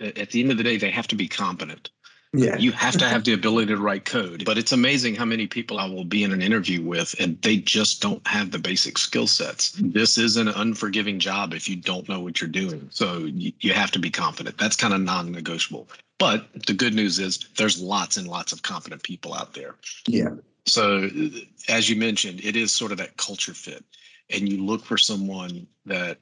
at 0.00 0.30
the 0.30 0.42
end 0.42 0.50
of 0.50 0.58
the 0.58 0.64
day, 0.64 0.76
they 0.76 0.90
have 0.90 1.08
to 1.08 1.16
be 1.16 1.28
competent. 1.28 1.90
Yeah. 2.36 2.56
You 2.58 2.72
have 2.72 2.96
to 2.98 3.08
have 3.08 3.24
the 3.24 3.32
ability 3.32 3.68
to 3.68 3.76
write 3.76 4.04
code. 4.04 4.44
But 4.44 4.58
it's 4.58 4.72
amazing 4.72 5.14
how 5.14 5.24
many 5.24 5.46
people 5.46 5.78
I 5.78 5.86
will 5.86 6.04
be 6.04 6.22
in 6.22 6.32
an 6.32 6.42
interview 6.42 6.82
with 6.82 7.14
and 7.18 7.40
they 7.42 7.56
just 7.56 8.02
don't 8.02 8.24
have 8.26 8.50
the 8.50 8.58
basic 8.58 8.98
skill 8.98 9.26
sets. 9.26 9.72
This 9.80 10.18
is 10.18 10.36
an 10.36 10.48
unforgiving 10.48 11.18
job 11.18 11.54
if 11.54 11.68
you 11.68 11.76
don't 11.76 12.08
know 12.08 12.20
what 12.20 12.40
you're 12.40 12.50
doing. 12.50 12.88
So 12.92 13.18
you, 13.20 13.52
you 13.60 13.72
have 13.72 13.90
to 13.92 13.98
be 13.98 14.10
confident. 14.10 14.58
That's 14.58 14.76
kind 14.76 14.94
of 14.94 15.00
non 15.00 15.32
negotiable. 15.32 15.88
But 16.18 16.48
the 16.66 16.74
good 16.74 16.94
news 16.94 17.18
is 17.18 17.38
there's 17.56 17.80
lots 17.80 18.16
and 18.16 18.26
lots 18.26 18.52
of 18.52 18.62
competent 18.62 19.02
people 19.02 19.34
out 19.34 19.54
there. 19.54 19.74
Yeah. 20.06 20.30
So 20.66 21.08
as 21.68 21.88
you 21.88 21.96
mentioned, 21.96 22.40
it 22.44 22.56
is 22.56 22.72
sort 22.72 22.92
of 22.92 22.98
that 22.98 23.16
culture 23.16 23.54
fit. 23.54 23.84
And 24.30 24.48
you 24.48 24.64
look 24.64 24.84
for 24.84 24.98
someone 24.98 25.66
that 25.84 26.18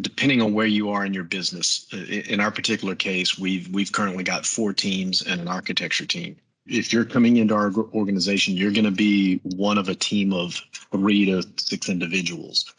depending 0.00 0.42
on 0.42 0.52
where 0.52 0.66
you 0.66 0.90
are 0.90 1.04
in 1.04 1.14
your 1.14 1.24
business, 1.24 1.86
in 1.92 2.40
our 2.40 2.50
particular 2.50 2.94
case, 2.94 3.38
we've 3.38 3.68
we've 3.68 3.92
currently 3.92 4.24
got 4.24 4.46
four 4.46 4.72
teams 4.72 5.22
and 5.22 5.40
an 5.40 5.48
architecture 5.48 6.06
team. 6.06 6.36
If 6.66 6.92
you're 6.92 7.04
coming 7.04 7.38
into 7.38 7.54
our 7.54 7.72
organization, 7.94 8.54
you're 8.54 8.72
going 8.72 8.84
to 8.84 8.90
be 8.90 9.40
one 9.42 9.78
of 9.78 9.88
a 9.88 9.94
team 9.94 10.32
of 10.32 10.60
three 10.92 11.24
to 11.26 11.42
six 11.56 11.88
individuals. 11.88 12.72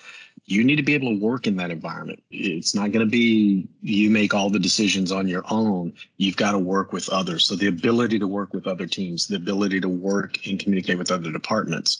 You 0.45 0.63
need 0.63 0.77
to 0.77 0.83
be 0.83 0.95
able 0.95 1.15
to 1.15 1.23
work 1.23 1.45
in 1.45 1.57
that 1.57 1.69
environment. 1.69 2.23
It's 2.31 2.73
not 2.73 2.91
going 2.91 3.05
to 3.05 3.11
be 3.11 3.67
you 3.81 4.09
make 4.09 4.33
all 4.33 4.49
the 4.49 4.59
decisions 4.59 5.11
on 5.11 5.27
your 5.27 5.43
own. 5.49 5.93
You've 6.17 6.37
got 6.37 6.51
to 6.53 6.59
work 6.59 6.91
with 6.91 7.07
others. 7.09 7.45
So 7.45 7.55
the 7.55 7.67
ability 7.67 8.19
to 8.19 8.27
work 8.27 8.53
with 8.53 8.65
other 8.67 8.87
teams, 8.87 9.27
the 9.27 9.35
ability 9.35 9.79
to 9.81 9.89
work 9.89 10.47
and 10.47 10.59
communicate 10.59 10.97
with 10.97 11.11
other 11.11 11.31
departments, 11.31 11.99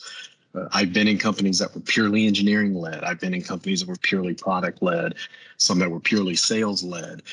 uh, 0.56 0.68
I've 0.72 0.94
been 0.94 1.08
in 1.08 1.18
companies 1.18 1.60
that 1.60 1.74
were 1.74 1.82
purely 1.82 2.28
engineering 2.28 2.74
led. 2.74 3.04
I've 3.04 3.20
been 3.20 3.34
in 3.34 3.42
companies 3.42 3.82
that 3.82 3.90
were 3.90 3.98
purely 3.98 4.34
product 4.34 4.82
led, 4.82 5.16
some 5.58 5.80
that 5.80 5.92
were 5.92 6.00
purely 6.00 6.36
sales 6.36 6.84
led. 6.84 7.24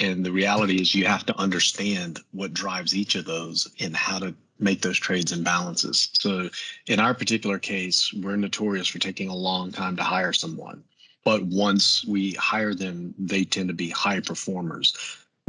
And 0.00 0.24
the 0.24 0.32
reality 0.32 0.80
is, 0.80 0.94
you 0.94 1.06
have 1.06 1.24
to 1.26 1.38
understand 1.38 2.20
what 2.32 2.52
drives 2.52 2.96
each 2.96 3.14
of 3.14 3.26
those 3.26 3.68
and 3.80 3.94
how 3.94 4.18
to 4.18 4.34
make 4.58 4.82
those 4.82 4.98
trades 4.98 5.30
and 5.30 5.44
balances. 5.44 6.10
So, 6.14 6.50
in 6.86 6.98
our 6.98 7.14
particular 7.14 7.58
case, 7.58 8.12
we're 8.12 8.36
notorious 8.36 8.88
for 8.88 8.98
taking 8.98 9.28
a 9.28 9.36
long 9.36 9.70
time 9.70 9.96
to 9.96 10.02
hire 10.02 10.32
someone. 10.32 10.82
But 11.24 11.44
once 11.44 12.04
we 12.04 12.32
hire 12.32 12.74
them, 12.74 13.14
they 13.18 13.44
tend 13.44 13.68
to 13.68 13.74
be 13.74 13.88
high 13.88 14.20
performers. 14.20 14.94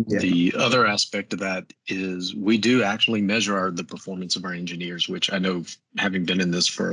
Yeah. 0.07 0.19
The 0.19 0.53
other 0.57 0.85
aspect 0.85 1.33
of 1.33 1.39
that 1.39 1.71
is 1.87 2.35
we 2.35 2.57
do 2.57 2.83
actually 2.83 3.21
measure 3.21 3.57
our, 3.57 3.71
the 3.71 3.83
performance 3.83 4.35
of 4.35 4.43
our 4.43 4.53
engineers, 4.53 5.07
which 5.07 5.31
I 5.31 5.39
know, 5.39 5.63
having 5.97 6.25
been 6.25 6.41
in 6.41 6.51
this 6.51 6.67
for 6.67 6.91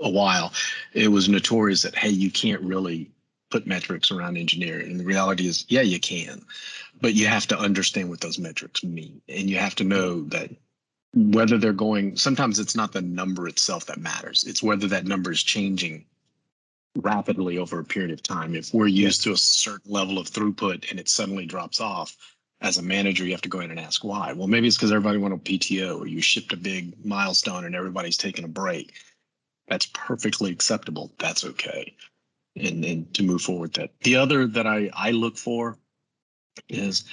a 0.00 0.10
while, 0.10 0.52
it 0.92 1.08
was 1.08 1.28
notorious 1.28 1.82
that 1.82 1.96
hey, 1.96 2.10
you 2.10 2.30
can't 2.30 2.62
really 2.62 3.10
put 3.50 3.66
metrics 3.66 4.10
around 4.10 4.36
engineering. 4.36 4.90
And 4.90 5.00
the 5.00 5.04
reality 5.04 5.46
is, 5.46 5.64
yeah, 5.68 5.80
you 5.80 5.98
can, 5.98 6.44
but 7.00 7.14
you 7.14 7.26
have 7.26 7.46
to 7.48 7.58
understand 7.58 8.08
what 8.08 8.20
those 8.20 8.38
metrics 8.38 8.84
mean, 8.84 9.20
and 9.28 9.50
you 9.50 9.58
have 9.58 9.74
to 9.76 9.84
know 9.84 10.22
that 10.24 10.50
whether 11.14 11.58
they're 11.58 11.72
going. 11.72 12.16
Sometimes 12.16 12.58
it's 12.58 12.76
not 12.76 12.92
the 12.92 13.02
number 13.02 13.48
itself 13.48 13.86
that 13.86 13.98
matters; 13.98 14.44
it's 14.46 14.62
whether 14.62 14.86
that 14.88 15.06
number 15.06 15.32
is 15.32 15.42
changing 15.42 16.04
rapidly 17.02 17.58
over 17.58 17.78
a 17.78 17.84
period 17.84 18.10
of 18.10 18.22
time. 18.22 18.54
If 18.54 18.74
we're 18.74 18.86
used 18.86 19.22
to 19.22 19.32
a 19.32 19.36
certain 19.36 19.90
level 19.90 20.18
of 20.18 20.28
throughput 20.28 20.90
and 20.90 20.98
it 20.98 21.08
suddenly 21.08 21.46
drops 21.46 21.80
off, 21.80 22.16
as 22.60 22.78
a 22.78 22.82
manager, 22.82 23.24
you 23.24 23.32
have 23.32 23.42
to 23.42 23.48
go 23.48 23.60
in 23.60 23.70
and 23.70 23.78
ask 23.78 24.02
why. 24.02 24.32
Well, 24.32 24.48
maybe 24.48 24.66
it's 24.66 24.76
because 24.76 24.90
everybody 24.90 25.18
went 25.18 25.32
on 25.32 25.40
PTO 25.40 26.00
or 26.00 26.06
you 26.06 26.20
shipped 26.20 26.52
a 26.52 26.56
big 26.56 27.04
milestone 27.04 27.64
and 27.64 27.74
everybody's 27.74 28.16
taking 28.16 28.44
a 28.44 28.48
break. 28.48 28.94
That's 29.68 29.86
perfectly 29.86 30.50
acceptable. 30.50 31.12
That's 31.18 31.44
okay. 31.44 31.94
And, 32.56 32.84
and 32.84 33.14
to 33.14 33.22
move 33.22 33.42
forward 33.42 33.74
that. 33.74 33.90
The 34.00 34.16
other 34.16 34.46
that 34.48 34.66
I, 34.66 34.90
I 34.92 35.12
look 35.12 35.36
for 35.36 35.78
is, 36.68 37.04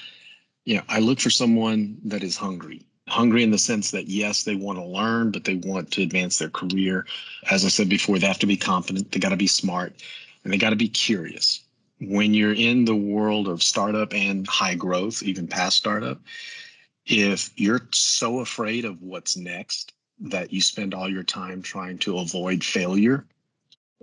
you 0.65 0.77
know, 0.77 0.83
I 0.89 0.99
look 0.99 1.19
for 1.19 1.29
someone 1.29 1.97
that 2.05 2.23
is 2.23 2.35
hungry. 2.35 2.81
Hungry 3.07 3.43
in 3.43 3.51
the 3.51 3.57
sense 3.57 3.91
that 3.91 4.07
yes, 4.07 4.43
they 4.43 4.55
want 4.55 4.79
to 4.79 4.85
learn, 4.85 5.31
but 5.31 5.43
they 5.43 5.55
want 5.55 5.91
to 5.91 6.03
advance 6.03 6.37
their 6.37 6.49
career. 6.49 7.05
As 7.49 7.63
I 7.65 7.69
said 7.69 7.89
before, 7.89 8.17
they 8.17 8.27
have 8.27 8.39
to 8.39 8.47
be 8.47 8.57
confident, 8.57 9.11
they 9.11 9.19
got 9.19 9.29
to 9.29 9.37
be 9.37 9.47
smart, 9.47 9.93
and 10.43 10.51
they 10.51 10.57
got 10.57 10.71
to 10.71 10.75
be 10.75 10.89
curious. 10.89 11.61
When 12.01 12.33
you're 12.33 12.53
in 12.53 12.85
the 12.85 12.95
world 12.95 13.47
of 13.47 13.63
startup 13.63 14.13
and 14.13 14.47
high 14.47 14.75
growth, 14.75 15.23
even 15.23 15.47
past 15.47 15.77
startup, 15.77 16.19
if 17.05 17.51
you're 17.55 17.87
so 17.93 18.39
afraid 18.39 18.83
of 18.85 19.01
what's 19.01 19.37
next 19.37 19.93
that 20.19 20.51
you 20.51 20.61
spend 20.61 20.93
all 20.93 21.09
your 21.09 21.23
time 21.23 21.61
trying 21.61 21.97
to 21.99 22.17
avoid 22.17 22.63
failure, 22.63 23.25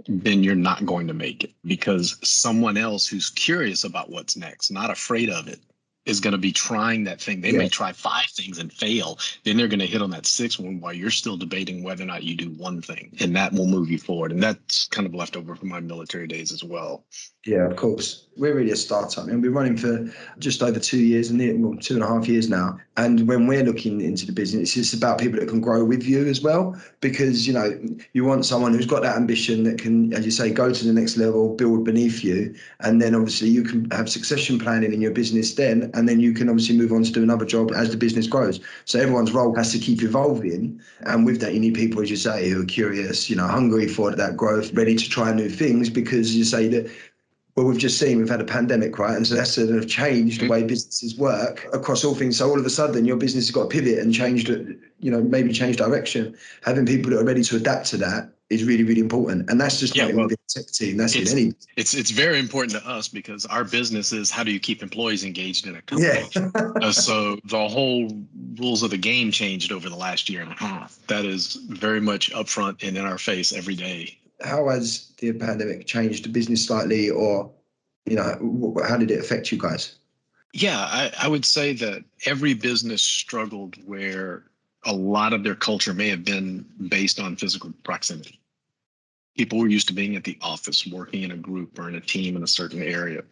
then 0.06 0.42
you're 0.42 0.54
not 0.54 0.87
going 0.87 1.06
to 1.06 1.14
make 1.14 1.44
it 1.44 1.52
because 1.64 2.16
someone 2.23 2.76
else 2.76 3.06
who's 3.06 3.30
curious 3.30 3.85
about 3.85 4.11
what's 4.11 4.37
next, 4.37 4.71
not 4.71 4.90
afraid 4.90 5.28
of 5.28 5.49
it, 5.49 5.61
is 6.04 6.21
going 6.21 6.32
to 6.32 6.38
be 6.38 6.52
trying 6.52 7.04
that 7.04 7.21
thing. 7.21 7.40
They 7.40 7.52
may 7.52 7.68
try 7.68 7.92
five 7.92 8.26
things 8.26 8.59
and 8.59 8.73
fail. 8.73 9.18
Then 9.44 9.56
they're 9.56 9.68
going 9.68 9.80
to 9.80 9.87
hit 9.87 10.02
on 10.02 10.11
that 10.11 10.26
sixth 10.26 10.59
one 10.59 10.80
while 10.80 10.92
you're 10.92 11.11
still 11.11 11.37
debating 11.37 11.82
whether 11.82 12.02
or 12.02 12.06
not 12.06 12.25
you 12.25 12.37
do 12.37 12.50
one 12.50 12.82
thing, 12.82 13.16
and 13.21 13.37
that 13.37 13.52
will 13.52 13.66
move 13.66 13.90
you 13.90 13.99
forward. 13.99 14.32
And 14.32 14.42
that's 14.42 14.87
kind 14.88 15.06
of 15.06 15.14
left 15.14 15.37
over 15.37 15.54
from 15.54 15.68
my 15.68 15.80
military 15.80 16.26
days 16.26 16.50
as 16.50 16.64
well. 16.64 17.04
Yeah, 17.44 17.66
of 17.66 17.76
course. 17.76 18.28
We're 18.37 18.54
really 18.54 18.71
a 18.71 18.76
startup, 18.76 19.28
and 19.28 19.42
we're 19.42 19.50
running 19.50 19.76
for 19.76 20.11
just 20.38 20.62
over 20.62 20.78
two 20.78 21.00
years 21.00 21.30
and 21.30 21.62
well, 21.62 21.76
two 21.76 21.94
and 21.94 22.02
a 22.02 22.06
half 22.06 22.26
years 22.26 22.49
now. 22.49 22.78
And 22.97 23.28
when 23.28 23.47
we're 23.47 23.64
looking 23.64 24.00
into 24.00 24.26
the 24.26 24.32
business, 24.32 24.76
it's 24.76 24.94
about 24.94 25.18
people 25.18 25.38
that 25.38 25.49
can 25.49 25.61
grow 25.61 25.85
with 25.85 26.02
you 26.04 26.26
as 26.26 26.40
well, 26.40 26.80
because 27.00 27.47
you 27.47 27.52
know 27.52 27.78
you 28.14 28.25
want 28.25 28.47
someone 28.47 28.73
who's 28.73 28.87
got 28.87 29.02
that 29.02 29.16
ambition 29.16 29.64
that 29.64 29.78
can, 29.78 30.14
as 30.14 30.25
you 30.25 30.30
say, 30.30 30.50
go 30.50 30.73
to 30.73 30.85
the 30.85 30.92
next 30.92 31.16
level, 31.16 31.54
build 31.54 31.85
beneath 31.85 32.25
you, 32.25 32.54
and 32.80 33.02
then 33.02 33.14
obviously 33.14 33.49
you 33.49 33.64
can 33.64 33.90
have 33.90 34.09
succession 34.09 34.59
planning 34.59 34.94
in 34.94 35.02
your 35.02 35.12
business 35.12 35.54
then, 35.54 35.90
and 35.94 36.08
then 36.08 36.20
you 36.20 36.32
can 36.32 36.49
obviously 36.49 36.76
move 36.76 36.92
on 36.92 37.02
to 37.04 37.12
do 37.12 37.22
another 37.22 37.44
job 37.44 37.72
as 37.72 37.90
the 37.90 37.96
business 37.96 38.26
grows. 38.26 38.61
So 38.84 39.00
everyone's 39.00 39.32
role 39.32 39.54
has 39.56 39.72
to 39.72 39.78
keep 39.78 40.02
evolving, 40.02 40.80
and 41.00 41.25
with 41.25 41.40
that, 41.40 41.54
you 41.54 41.61
need 41.61 41.75
people, 41.75 42.02
as 42.02 42.11
you 42.11 42.16
say, 42.16 42.50
who 42.50 42.62
are 42.62 42.66
curious, 42.66 43.30
you 43.30 43.37
know, 43.37 43.46
hungry 43.46 43.88
for 43.88 44.14
that 44.14 44.37
growth, 44.37 44.72
ready 44.75 44.96
to 44.96 45.08
try 45.08 45.32
new 45.32 45.49
things, 45.49 45.90
because 45.90 46.34
you 46.34 46.44
say 46.44 46.68
that 46.68 46.90
well, 47.54 47.66
we've 47.66 47.78
just 47.78 47.99
seen 47.99 48.18
we've 48.18 48.30
had 48.30 48.40
a 48.40 48.44
pandemic, 48.44 48.99
right? 48.99 49.14
And 49.14 49.26
so 49.26 49.34
that's 49.34 49.52
sort 49.52 49.68
of 49.70 49.87
changed 49.87 50.40
the 50.40 50.46
mm. 50.46 50.50
way 50.50 50.62
businesses 50.62 51.18
work 51.18 51.68
across 51.75 52.02
all 52.02 52.14
things. 52.14 52.38
So 52.38 52.49
all 52.49 52.58
of 52.58 52.64
a 52.64 52.70
sudden, 52.70 53.04
your 53.04 53.16
business 53.16 53.46
has 53.46 53.50
got 53.50 53.64
to 53.64 53.68
pivot 53.68 53.99
and 53.99 54.14
changed, 54.14 54.49
you 54.49 55.11
know, 55.11 55.20
maybe 55.20 55.52
change 55.52 55.76
direction. 55.76 56.34
Having 56.62 56.87
people 56.87 57.11
that 57.11 57.20
are 57.20 57.25
ready 57.25 57.42
to 57.44 57.56
adapt 57.56 57.87
to 57.88 57.99
that 57.99 58.30
is 58.52 58.64
really, 58.64 58.85
really 58.85 59.00
important. 59.00 59.50
And 59.50 59.61
that's 59.61 59.80
just 59.80 59.97
yeah, 59.97 60.06
well, 60.06 60.25
within 60.25 60.38
tech 60.49 60.66
team. 60.66 60.97
That's 60.97 61.14
it's, 61.16 61.32
in 61.32 61.38
any. 61.38 61.54
It's 61.76 61.94
it's 61.94 62.11
very 62.11 62.38
important 62.38 62.73
to 62.73 62.88
us 62.88 63.09
because 63.09 63.47
our 63.47 63.64
business 63.64 64.12
is 64.12 64.30
how 64.30 64.44
do 64.44 64.52
you 64.52 64.61
keep 64.61 64.82
employees 64.82 65.25
engaged 65.25 65.66
in 65.66 65.76
a 65.76 65.82
company. 65.82 66.28
Yeah. 66.35 66.50
uh, 66.82 66.92
so 66.92 67.38
the 67.44 67.68
whole 67.68 68.11
rules 68.56 68.82
of 68.82 68.90
the 68.90 68.99
game 68.99 69.30
changed 69.30 69.73
over 69.73 69.88
the 69.88 69.97
last 69.97 70.28
year 70.28 70.42
and 70.42 70.52
a 70.52 70.54
half. 70.54 70.99
That 71.09 71.25
is 71.25 71.54
very 71.68 72.00
much 72.00 72.32
upfront 72.32 72.87
and 72.87 72.97
in 72.97 73.04
our 73.04 73.18
face 73.18 73.52
every 73.52 73.75
day 73.75 74.18
how 74.44 74.68
has 74.68 75.12
the 75.18 75.32
pandemic 75.32 75.87
changed 75.87 76.25
the 76.25 76.28
business 76.28 76.66
slightly, 76.66 77.11
or 77.11 77.50
you 78.06 78.16
know, 78.16 78.75
how 78.87 78.97
did 78.97 79.11
it 79.11 79.21
affect 79.21 79.52
you 79.52 79.59
guys? 79.59 79.97
Yeah, 80.52 80.78
I, 80.78 81.12
I 81.23 81.28
would 81.28 81.44
say 81.44 81.73
that 81.75 82.04
every 82.26 82.54
business 82.54 83.00
struggled 83.00 83.76
where 83.87 84.44
a 84.85 84.92
lot 84.92 85.32
of 85.32 85.44
their 85.44 85.54
culture 85.54 85.94
may 85.94 86.09
have 86.09 86.25
been 86.25 86.66
based 86.88 87.21
on 87.21 87.37
physical 87.37 87.73
proximity. 87.85 88.40
People 89.36 89.58
were 89.58 89.68
used 89.68 89.88
to 89.88 89.94
being 89.94 90.16
at 90.16 90.24
the 90.24 90.38
office, 90.42 90.86
working 90.86 91.22
in 91.22 91.30
a 91.30 91.36
group 91.36 91.78
or 91.78 91.88
in 91.88 91.94
a 91.94 92.00
team 92.00 92.36
in 92.36 92.42
a 92.42 92.48
certain 92.48 92.82
area. 92.82 93.22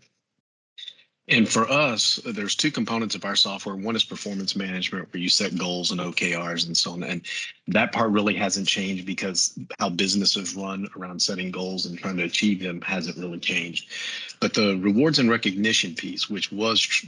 And 1.31 1.49
for 1.49 1.71
us, 1.71 2.19
there's 2.25 2.57
two 2.57 2.73
components 2.73 3.15
of 3.15 3.25
our 3.25 3.37
software. 3.37 3.77
One 3.77 3.95
is 3.95 4.03
performance 4.03 4.57
management, 4.57 5.13
where 5.13 5.21
you 5.23 5.29
set 5.29 5.57
goals 5.57 5.93
and 5.93 6.01
OKRs 6.01 6.67
and 6.67 6.77
so 6.77 6.91
on. 6.93 7.05
And 7.05 7.25
that 7.69 7.93
part 7.93 8.11
really 8.11 8.35
hasn't 8.35 8.67
changed 8.67 9.07
because 9.07 9.57
how 9.79 9.91
businesses 9.91 10.57
run 10.57 10.89
around 10.97 11.23
setting 11.23 11.53
goals 11.53 11.87
and 11.87 11.97
trying 11.97 12.17
to 12.17 12.25
achieve 12.25 12.61
them 12.61 12.81
hasn't 12.81 13.17
really 13.17 13.39
changed. 13.39 13.93
But 14.41 14.55
the 14.55 14.77
rewards 14.79 15.21
and 15.21 15.31
recognition 15.31 15.95
piece, 15.95 16.29
which 16.29 16.51
was 16.51 17.07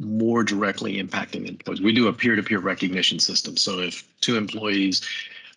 more 0.00 0.42
directly 0.42 1.02
impacting 1.02 1.46
employees, 1.46 1.82
we 1.82 1.92
do 1.92 2.08
a 2.08 2.14
peer 2.14 2.36
to 2.36 2.42
peer 2.42 2.60
recognition 2.60 3.18
system. 3.18 3.58
So 3.58 3.80
if 3.80 4.08
two 4.22 4.38
employees 4.38 5.06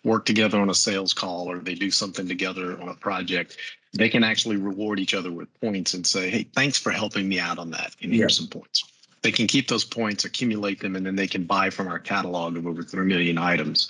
work 0.04 0.24
together 0.24 0.60
on 0.60 0.70
a 0.70 0.74
sales 0.74 1.12
call 1.12 1.50
or 1.50 1.58
they 1.58 1.74
do 1.74 1.90
something 1.90 2.28
together 2.28 2.80
on 2.80 2.88
a 2.88 2.94
project, 2.94 3.56
they 3.94 4.08
can 4.08 4.22
actually 4.22 4.56
reward 4.56 5.00
each 5.00 5.14
other 5.14 5.32
with 5.32 5.48
points 5.60 5.94
and 5.94 6.06
say, 6.06 6.30
hey, 6.30 6.46
thanks 6.54 6.78
for 6.78 6.90
helping 6.90 7.28
me 7.28 7.38
out 7.38 7.58
on 7.58 7.70
that. 7.70 7.94
And 8.02 8.12
yeah. 8.12 8.18
here's 8.18 8.36
some 8.36 8.48
points. 8.48 8.84
They 9.22 9.32
can 9.32 9.46
keep 9.46 9.68
those 9.68 9.84
points, 9.84 10.24
accumulate 10.24 10.80
them, 10.80 10.94
and 10.94 11.04
then 11.04 11.16
they 11.16 11.26
can 11.26 11.44
buy 11.44 11.70
from 11.70 11.88
our 11.88 11.98
catalog 11.98 12.56
of 12.56 12.66
over 12.66 12.82
3 12.82 13.04
million 13.04 13.36
items, 13.36 13.88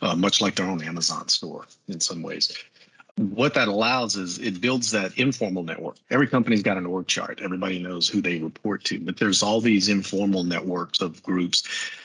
uh, 0.00 0.16
much 0.16 0.40
like 0.40 0.54
their 0.54 0.66
own 0.66 0.82
Amazon 0.82 1.28
store 1.28 1.66
in 1.88 2.00
some 2.00 2.22
ways. 2.22 2.56
What 3.16 3.52
that 3.54 3.68
allows 3.68 4.16
is 4.16 4.38
it 4.38 4.62
builds 4.62 4.90
that 4.92 5.18
informal 5.18 5.62
network. 5.62 5.96
Every 6.10 6.26
company's 6.26 6.62
got 6.62 6.78
an 6.78 6.86
org 6.86 7.06
chart. 7.06 7.40
Everybody 7.42 7.78
knows 7.82 8.08
who 8.08 8.22
they 8.22 8.38
report 8.38 8.82
to, 8.84 8.98
but 8.98 9.18
there's 9.18 9.42
all 9.42 9.60
these 9.60 9.90
informal 9.90 10.44
networks 10.44 11.02
of 11.02 11.22
groups 11.22 11.62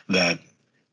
that 0.10 0.40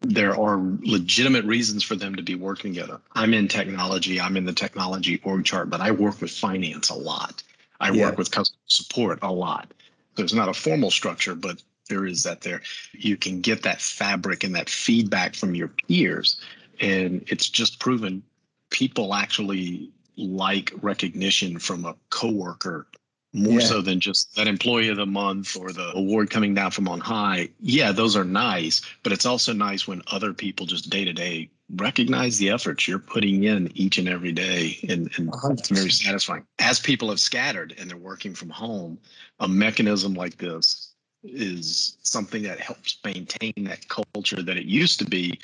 there 0.02 0.38
are 0.38 0.60
legitimate 0.82 1.44
reasons 1.44 1.82
for 1.82 1.96
them 1.96 2.14
to 2.16 2.22
be 2.22 2.34
working 2.34 2.74
together. 2.74 3.00
I'm 3.12 3.34
in 3.34 3.48
technology, 3.48 4.20
I'm 4.20 4.36
in 4.36 4.44
the 4.44 4.52
technology 4.52 5.20
org 5.24 5.44
chart, 5.44 5.70
but 5.70 5.80
I 5.80 5.90
work 5.92 6.20
with 6.20 6.30
finance 6.30 6.90
a 6.90 6.94
lot. 6.94 7.42
I 7.80 7.90
yeah. 7.90 8.06
work 8.06 8.18
with 8.18 8.30
customer 8.30 8.58
support 8.66 9.18
a 9.22 9.32
lot. 9.32 9.72
There's 10.16 10.34
not 10.34 10.48
a 10.48 10.54
formal 10.54 10.90
structure, 10.90 11.34
but 11.34 11.62
there 11.88 12.06
is 12.06 12.22
that 12.24 12.40
there. 12.40 12.62
You 12.92 13.16
can 13.16 13.40
get 13.40 13.62
that 13.62 13.80
fabric 13.80 14.44
and 14.44 14.54
that 14.54 14.68
feedback 14.68 15.34
from 15.34 15.54
your 15.54 15.68
peers. 15.68 16.40
And 16.80 17.24
it's 17.26 17.48
just 17.48 17.80
proven 17.80 18.22
people 18.70 19.14
actually 19.14 19.90
like 20.16 20.72
recognition 20.80 21.58
from 21.58 21.84
a 21.84 21.96
coworker 22.10 22.86
more 23.32 23.60
yeah. 23.60 23.66
so 23.66 23.80
than 23.80 23.98
just 23.98 24.34
that 24.36 24.46
employee 24.46 24.88
of 24.88 24.98
the 24.98 25.06
month 25.06 25.56
or 25.56 25.72
the 25.72 25.90
award 25.94 26.30
coming 26.30 26.54
down 26.54 26.70
from 26.70 26.88
on 26.88 27.00
high. 27.00 27.48
Yeah, 27.60 27.92
those 27.92 28.14
are 28.14 28.24
nice, 28.24 28.82
but 29.02 29.12
it's 29.12 29.24
also 29.24 29.52
nice 29.52 29.88
when 29.88 30.02
other 30.08 30.32
people 30.32 30.66
just 30.66 30.90
day 30.90 31.04
to 31.04 31.12
day 31.12 31.50
recognize 31.76 32.36
the 32.36 32.50
efforts 32.50 32.86
you're 32.86 32.98
putting 32.98 33.44
in 33.44 33.70
each 33.74 33.98
and 33.98 34.08
every 34.08 34.32
day. 34.32 34.78
And, 34.88 35.10
and 35.16 35.30
it's 35.58 35.68
very 35.70 35.90
satisfying. 35.90 36.44
As 36.58 36.78
people 36.78 37.08
have 37.08 37.20
scattered 37.20 37.74
and 37.78 37.88
they're 37.88 37.96
working 37.96 38.34
from 38.34 38.50
home, 38.50 38.98
a 39.40 39.48
mechanism 39.48 40.14
like 40.14 40.36
this 40.36 40.92
is 41.24 41.96
something 42.02 42.42
that 42.42 42.60
helps 42.60 42.98
maintain 43.04 43.52
that 43.64 43.88
culture 43.88 44.42
that 44.42 44.56
it 44.56 44.64
used 44.64 44.98
to 44.98 45.04
be. 45.04 45.38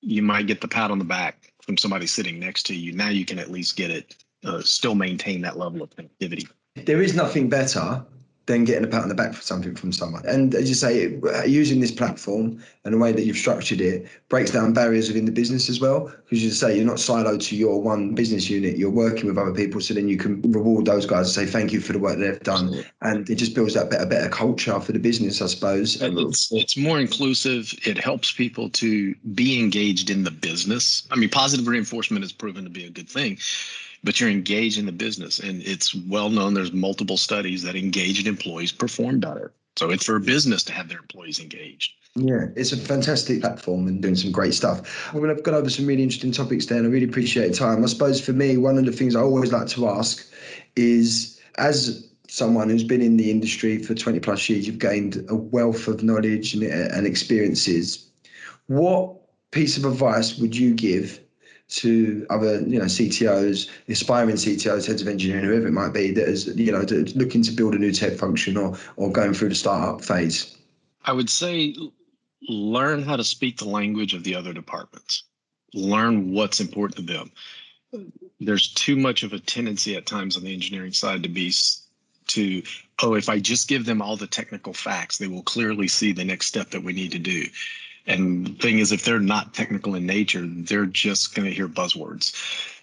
You 0.00 0.22
might 0.22 0.46
get 0.46 0.60
the 0.60 0.68
pat 0.68 0.90
on 0.90 0.98
the 0.98 1.04
back 1.04 1.52
from 1.62 1.78
somebody 1.78 2.06
sitting 2.06 2.38
next 2.38 2.64
to 2.64 2.74
you. 2.74 2.92
Now 2.92 3.08
you 3.08 3.24
can 3.24 3.38
at 3.38 3.50
least 3.50 3.76
get 3.76 3.90
it, 3.90 4.16
uh, 4.44 4.60
still 4.62 4.94
maintain 4.94 5.40
that 5.42 5.56
level 5.56 5.82
of 5.82 5.90
connectivity. 5.90 6.48
There 6.74 7.00
is 7.00 7.14
nothing 7.14 7.48
better 7.48 8.04
than 8.46 8.64
getting 8.64 8.84
a 8.84 8.86
pat 8.86 9.02
on 9.02 9.08
the 9.08 9.14
back 9.14 9.32
for 9.32 9.40
something 9.40 9.74
from 9.74 9.90
someone. 9.90 10.26
And 10.26 10.54
as 10.54 10.68
you 10.68 10.74
say, 10.74 11.18
using 11.46 11.80
this 11.80 11.92
platform 11.92 12.62
and 12.84 12.92
the 12.92 12.98
way 12.98 13.10
that 13.10 13.22
you've 13.22 13.38
structured 13.38 13.80
it 13.80 14.06
breaks 14.28 14.50
down 14.50 14.74
barriers 14.74 15.08
within 15.08 15.24
the 15.24 15.32
business 15.32 15.70
as 15.70 15.80
well. 15.80 16.12
Because 16.24 16.44
you 16.44 16.50
say 16.50 16.76
you're 16.76 16.84
not 16.84 16.96
siloed 16.96 17.42
to 17.44 17.56
your 17.56 17.80
one 17.80 18.14
business 18.14 18.50
unit, 18.50 18.76
you're 18.76 18.90
working 18.90 19.26
with 19.26 19.38
other 19.38 19.54
people. 19.54 19.80
So 19.80 19.94
then 19.94 20.08
you 20.08 20.18
can 20.18 20.42
reward 20.52 20.84
those 20.84 21.06
guys 21.06 21.34
and 21.34 21.46
say 21.46 21.50
thank 21.50 21.72
you 21.72 21.80
for 21.80 21.94
the 21.94 21.98
work 21.98 22.18
they've 22.18 22.40
done. 22.40 22.84
And 23.00 23.30
it 23.30 23.36
just 23.36 23.54
builds 23.54 23.74
that 23.74 23.88
better, 23.88 24.04
better 24.04 24.28
culture 24.28 24.78
for 24.80 24.92
the 24.92 24.98
business, 24.98 25.40
I 25.40 25.46
suppose. 25.46 26.02
It's, 26.02 26.52
it's 26.52 26.76
more 26.76 27.00
inclusive. 27.00 27.72
It 27.86 27.96
helps 27.96 28.30
people 28.32 28.68
to 28.70 29.14
be 29.32 29.58
engaged 29.58 30.10
in 30.10 30.24
the 30.24 30.30
business. 30.32 31.06
I 31.10 31.16
mean, 31.16 31.30
positive 31.30 31.66
reinforcement 31.66 32.24
has 32.24 32.32
proven 32.32 32.64
to 32.64 32.70
be 32.70 32.84
a 32.84 32.90
good 32.90 33.08
thing 33.08 33.38
but 34.04 34.20
you're 34.20 34.30
engaged 34.30 34.78
in 34.78 34.86
the 34.86 34.92
business. 34.92 35.40
And 35.40 35.62
it's 35.62 35.94
well 35.94 36.30
known 36.30 36.54
there's 36.54 36.72
multiple 36.72 37.16
studies 37.16 37.62
that 37.62 37.74
engaged 37.74 38.26
employees 38.26 38.70
perform 38.70 39.18
better. 39.18 39.52
So 39.76 39.90
it's 39.90 40.04
for 40.04 40.14
a 40.14 40.20
business 40.20 40.62
to 40.64 40.72
have 40.72 40.88
their 40.88 40.98
employees 40.98 41.40
engaged. 41.40 41.94
Yeah, 42.14 42.46
it's 42.54 42.70
a 42.70 42.76
fantastic 42.76 43.40
platform 43.40 43.88
and 43.88 44.00
doing 44.00 44.14
some 44.14 44.30
great 44.30 44.54
stuff. 44.54 45.12
I 45.12 45.18
mean, 45.18 45.30
I've 45.30 45.42
gone 45.42 45.54
over 45.54 45.68
some 45.68 45.86
really 45.86 46.04
interesting 46.04 46.30
topics 46.30 46.66
there 46.66 46.78
and 46.78 46.86
I 46.86 46.90
really 46.90 47.06
appreciate 47.06 47.46
your 47.46 47.54
time. 47.54 47.82
I 47.82 47.86
suppose 47.88 48.24
for 48.24 48.32
me, 48.32 48.56
one 48.56 48.78
of 48.78 48.84
the 48.84 48.92
things 48.92 49.16
I 49.16 49.20
always 49.20 49.52
like 49.52 49.66
to 49.68 49.88
ask 49.88 50.24
is 50.76 51.40
as 51.56 52.08
someone 52.28 52.68
who's 52.68 52.84
been 52.84 53.02
in 53.02 53.16
the 53.16 53.32
industry 53.32 53.82
for 53.82 53.94
20 53.94 54.20
plus 54.20 54.48
years, 54.48 54.66
you've 54.66 54.78
gained 54.78 55.24
a 55.28 55.34
wealth 55.34 55.88
of 55.88 56.04
knowledge 56.04 56.54
and, 56.54 56.62
uh, 56.62 56.94
and 56.94 57.04
experiences. 57.06 58.06
What 58.66 59.16
piece 59.50 59.76
of 59.76 59.84
advice 59.84 60.38
would 60.38 60.56
you 60.56 60.72
give 60.74 61.20
to 61.68 62.26
other, 62.30 62.60
you 62.60 62.78
know, 62.78 62.84
CTOs, 62.84 63.70
aspiring 63.88 64.36
CTOs, 64.36 64.86
heads 64.86 65.02
of 65.02 65.08
engineering, 65.08 65.44
whoever 65.44 65.66
it 65.66 65.72
might 65.72 65.92
be, 65.92 66.10
that 66.12 66.28
is, 66.28 66.46
you 66.56 66.70
know, 66.70 66.84
looking 67.14 67.42
to 67.42 67.52
build 67.52 67.74
a 67.74 67.78
new 67.78 67.92
tech 67.92 68.14
function 68.14 68.56
or 68.56 68.76
or 68.96 69.10
going 69.10 69.32
through 69.34 69.48
the 69.48 69.54
startup 69.54 70.04
phase? 70.04 70.56
I 71.04 71.12
would 71.12 71.30
say 71.30 71.74
learn 72.48 73.02
how 73.02 73.16
to 73.16 73.24
speak 73.24 73.58
the 73.58 73.68
language 73.68 74.14
of 74.14 74.24
the 74.24 74.34
other 74.34 74.52
departments. 74.52 75.24
Learn 75.72 76.32
what's 76.32 76.60
important 76.60 77.08
to 77.08 77.12
them. 77.12 77.32
There's 78.40 78.72
too 78.74 78.96
much 78.96 79.22
of 79.22 79.32
a 79.32 79.38
tendency 79.38 79.96
at 79.96 80.06
times 80.06 80.36
on 80.36 80.44
the 80.44 80.52
engineering 80.52 80.92
side 80.92 81.22
to 81.22 81.28
be 81.28 81.52
to 82.26 82.62
oh 83.02 83.14
if 83.14 83.28
i 83.28 83.38
just 83.38 83.68
give 83.68 83.84
them 83.84 84.00
all 84.00 84.16
the 84.16 84.26
technical 84.26 84.72
facts 84.72 85.18
they 85.18 85.28
will 85.28 85.42
clearly 85.42 85.86
see 85.86 86.12
the 86.12 86.24
next 86.24 86.46
step 86.46 86.70
that 86.70 86.82
we 86.82 86.92
need 86.92 87.12
to 87.12 87.18
do 87.18 87.44
And 88.06 88.46
the 88.46 88.52
thing 88.54 88.78
is, 88.78 88.92
if 88.92 89.04
they're 89.04 89.18
not 89.18 89.54
technical 89.54 89.94
in 89.94 90.06
nature, 90.06 90.46
they're 90.46 90.86
just 90.86 91.34
going 91.34 91.48
to 91.48 91.54
hear 91.54 91.68
buzzwords. 91.68 92.34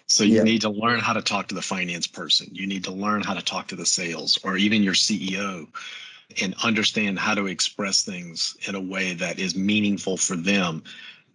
So 0.06 0.24
you 0.24 0.36
yeah. 0.36 0.42
need 0.42 0.60
to 0.62 0.70
learn 0.70 1.00
how 1.00 1.12
to 1.12 1.22
talk 1.22 1.48
to 1.48 1.54
the 1.54 1.62
finance 1.62 2.06
person. 2.06 2.48
You 2.52 2.66
need 2.66 2.84
to 2.84 2.92
learn 2.92 3.22
how 3.22 3.34
to 3.34 3.42
talk 3.42 3.68
to 3.68 3.76
the 3.76 3.86
sales 3.86 4.38
or 4.44 4.56
even 4.56 4.82
your 4.82 4.94
CEO 4.94 5.68
and 6.40 6.54
understand 6.62 7.18
how 7.18 7.34
to 7.34 7.46
express 7.46 8.04
things 8.04 8.56
in 8.66 8.74
a 8.74 8.80
way 8.80 9.14
that 9.14 9.38
is 9.38 9.54
meaningful 9.54 10.16
for 10.16 10.36
them. 10.36 10.82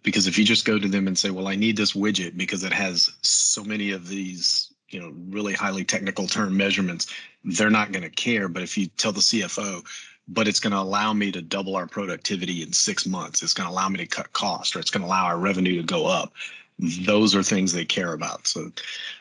Because 0.02 0.26
if 0.26 0.38
you 0.38 0.44
just 0.44 0.64
go 0.64 0.78
to 0.78 0.88
them 0.88 1.08
and 1.08 1.18
say, 1.18 1.30
well, 1.30 1.48
I 1.48 1.56
need 1.56 1.76
this 1.76 1.92
widget 1.92 2.36
because 2.36 2.62
it 2.62 2.72
has 2.72 3.10
so 3.22 3.64
many 3.64 3.90
of 3.90 4.08
these, 4.08 4.72
you 4.90 5.00
know, 5.00 5.12
really 5.28 5.54
highly 5.54 5.84
technical 5.84 6.26
term 6.26 6.56
measurements, 6.56 7.12
they're 7.44 7.70
not 7.70 7.92
going 7.92 8.04
to 8.04 8.10
care. 8.10 8.48
But 8.48 8.62
if 8.62 8.78
you 8.78 8.86
tell 8.86 9.12
the 9.12 9.20
CFO, 9.20 9.84
but 10.28 10.46
it's 10.46 10.60
going 10.60 10.72
to 10.72 10.78
allow 10.78 11.12
me 11.12 11.32
to 11.32 11.42
double 11.42 11.76
our 11.76 11.86
productivity 11.86 12.62
in 12.62 12.72
six 12.72 13.06
months, 13.06 13.42
it's 13.42 13.54
going 13.54 13.68
to 13.68 13.72
allow 13.72 13.88
me 13.88 13.98
to 13.98 14.06
cut 14.06 14.32
costs 14.32 14.76
or 14.76 14.80
it's 14.80 14.90
going 14.90 15.02
to 15.02 15.08
allow 15.08 15.24
our 15.24 15.38
revenue 15.38 15.76
to 15.76 15.82
go 15.82 16.06
up 16.06 16.32
those 16.78 17.34
are 17.34 17.42
things 17.42 17.72
they 17.72 17.84
care 17.84 18.12
about. 18.12 18.46
So 18.46 18.70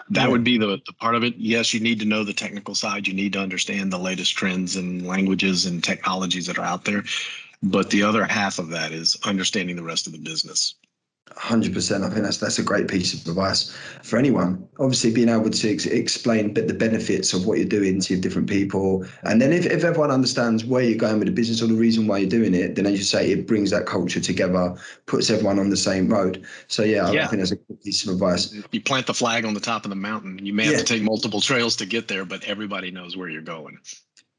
that 0.10 0.30
would 0.30 0.44
be 0.44 0.58
the, 0.58 0.80
the 0.86 0.94
part 0.94 1.16
of 1.16 1.24
it. 1.24 1.36
Yes, 1.38 1.74
you 1.74 1.80
need 1.80 2.00
to 2.00 2.06
know 2.06 2.24
the 2.24 2.34
technical 2.34 2.76
side. 2.76 3.08
You 3.08 3.14
need 3.14 3.34
to 3.34 3.40
understand 3.40 3.92
the 3.92 3.98
latest 3.98 4.36
trends 4.36 4.76
and 4.76 5.08
languages 5.08 5.66
and 5.66 5.84
technologies 5.84 6.46
that 6.46 6.60
are 6.60 6.66
out 6.66 6.86
there. 6.86 7.04
But 7.64 7.90
the 7.90 8.04
other 8.04 8.26
half 8.26 8.60
of 8.60 8.70
that 8.70 8.92
is 8.92 9.18
understanding 9.26 9.76
the 9.76 9.84
rest 9.84 10.06
of 10.06 10.14
the 10.14 10.20
business. 10.20 10.76
Hundred 11.36 11.74
percent. 11.74 12.04
I 12.04 12.10
think 12.10 12.24
that's 12.24 12.38
that's 12.38 12.58
a 12.58 12.64
great 12.64 12.88
piece 12.88 13.14
of 13.14 13.28
advice 13.28 13.76
for 14.02 14.18
anyone. 14.18 14.68
Obviously, 14.80 15.12
being 15.12 15.30
able 15.30 15.50
to 15.50 15.72
ex- 15.72 15.86
explain 15.86 16.54
the 16.54 16.74
benefits 16.74 17.32
of 17.34 17.46
what 17.46 17.60
you're 17.60 17.68
doing 17.68 18.02
to 18.02 18.20
different 18.20 18.50
people, 18.50 19.06
and 19.24 19.40
then 19.40 19.54
if, 19.54 19.66
if 19.66 19.84
everyone 19.84 20.10
understands 20.10 20.66
where 20.66 20.82
you're 20.82 20.98
going 20.98 21.20
with 21.20 21.28
the 21.28 21.34
business 21.34 21.62
or 21.62 21.68
the 21.68 21.76
reason 21.76 22.08
why 22.08 22.18
you're 22.18 22.30
doing 22.30 22.56
it, 22.56 22.76
then 22.76 22.88
as 22.88 22.98
you 22.98 23.04
say, 23.04 23.30
it 23.30 23.46
brings 23.46 23.70
that 23.70 23.86
culture 23.86 24.20
together, 24.20 24.76
puts 25.06 25.30
everyone 25.30 25.60
on 25.60 25.70
the 25.70 25.78
same 25.78 26.08
road. 26.10 26.44
So 26.68 26.84
yeah, 26.84 27.12
yeah. 27.12 27.26
I 27.26 27.28
think 27.28 27.42
that's 27.42 27.52
a 27.52 27.58
good 27.58 27.82
piece 27.84 28.08
of 28.08 28.14
advice. 28.14 28.56
You 28.72 28.82
plant 28.82 29.06
the 29.06 29.14
flag 29.14 29.46
on 29.46 29.54
the 29.54 29.60
top 29.60 29.86
of 29.86 29.90
the 29.90 29.96
mountain. 29.96 30.44
You 30.44 30.54
may 30.54 30.64
have 30.64 30.74
yeah. 30.74 30.80
to 30.80 30.86
take 30.86 31.04
multiple 31.04 31.42
trails 31.42 31.76
to 31.78 31.86
get 31.86 32.08
there, 32.08 32.26
but 32.26 32.44
everybody 32.46 32.90
knows 32.90 33.16
where 33.16 33.30
you're 33.30 33.42
going. 33.42 33.78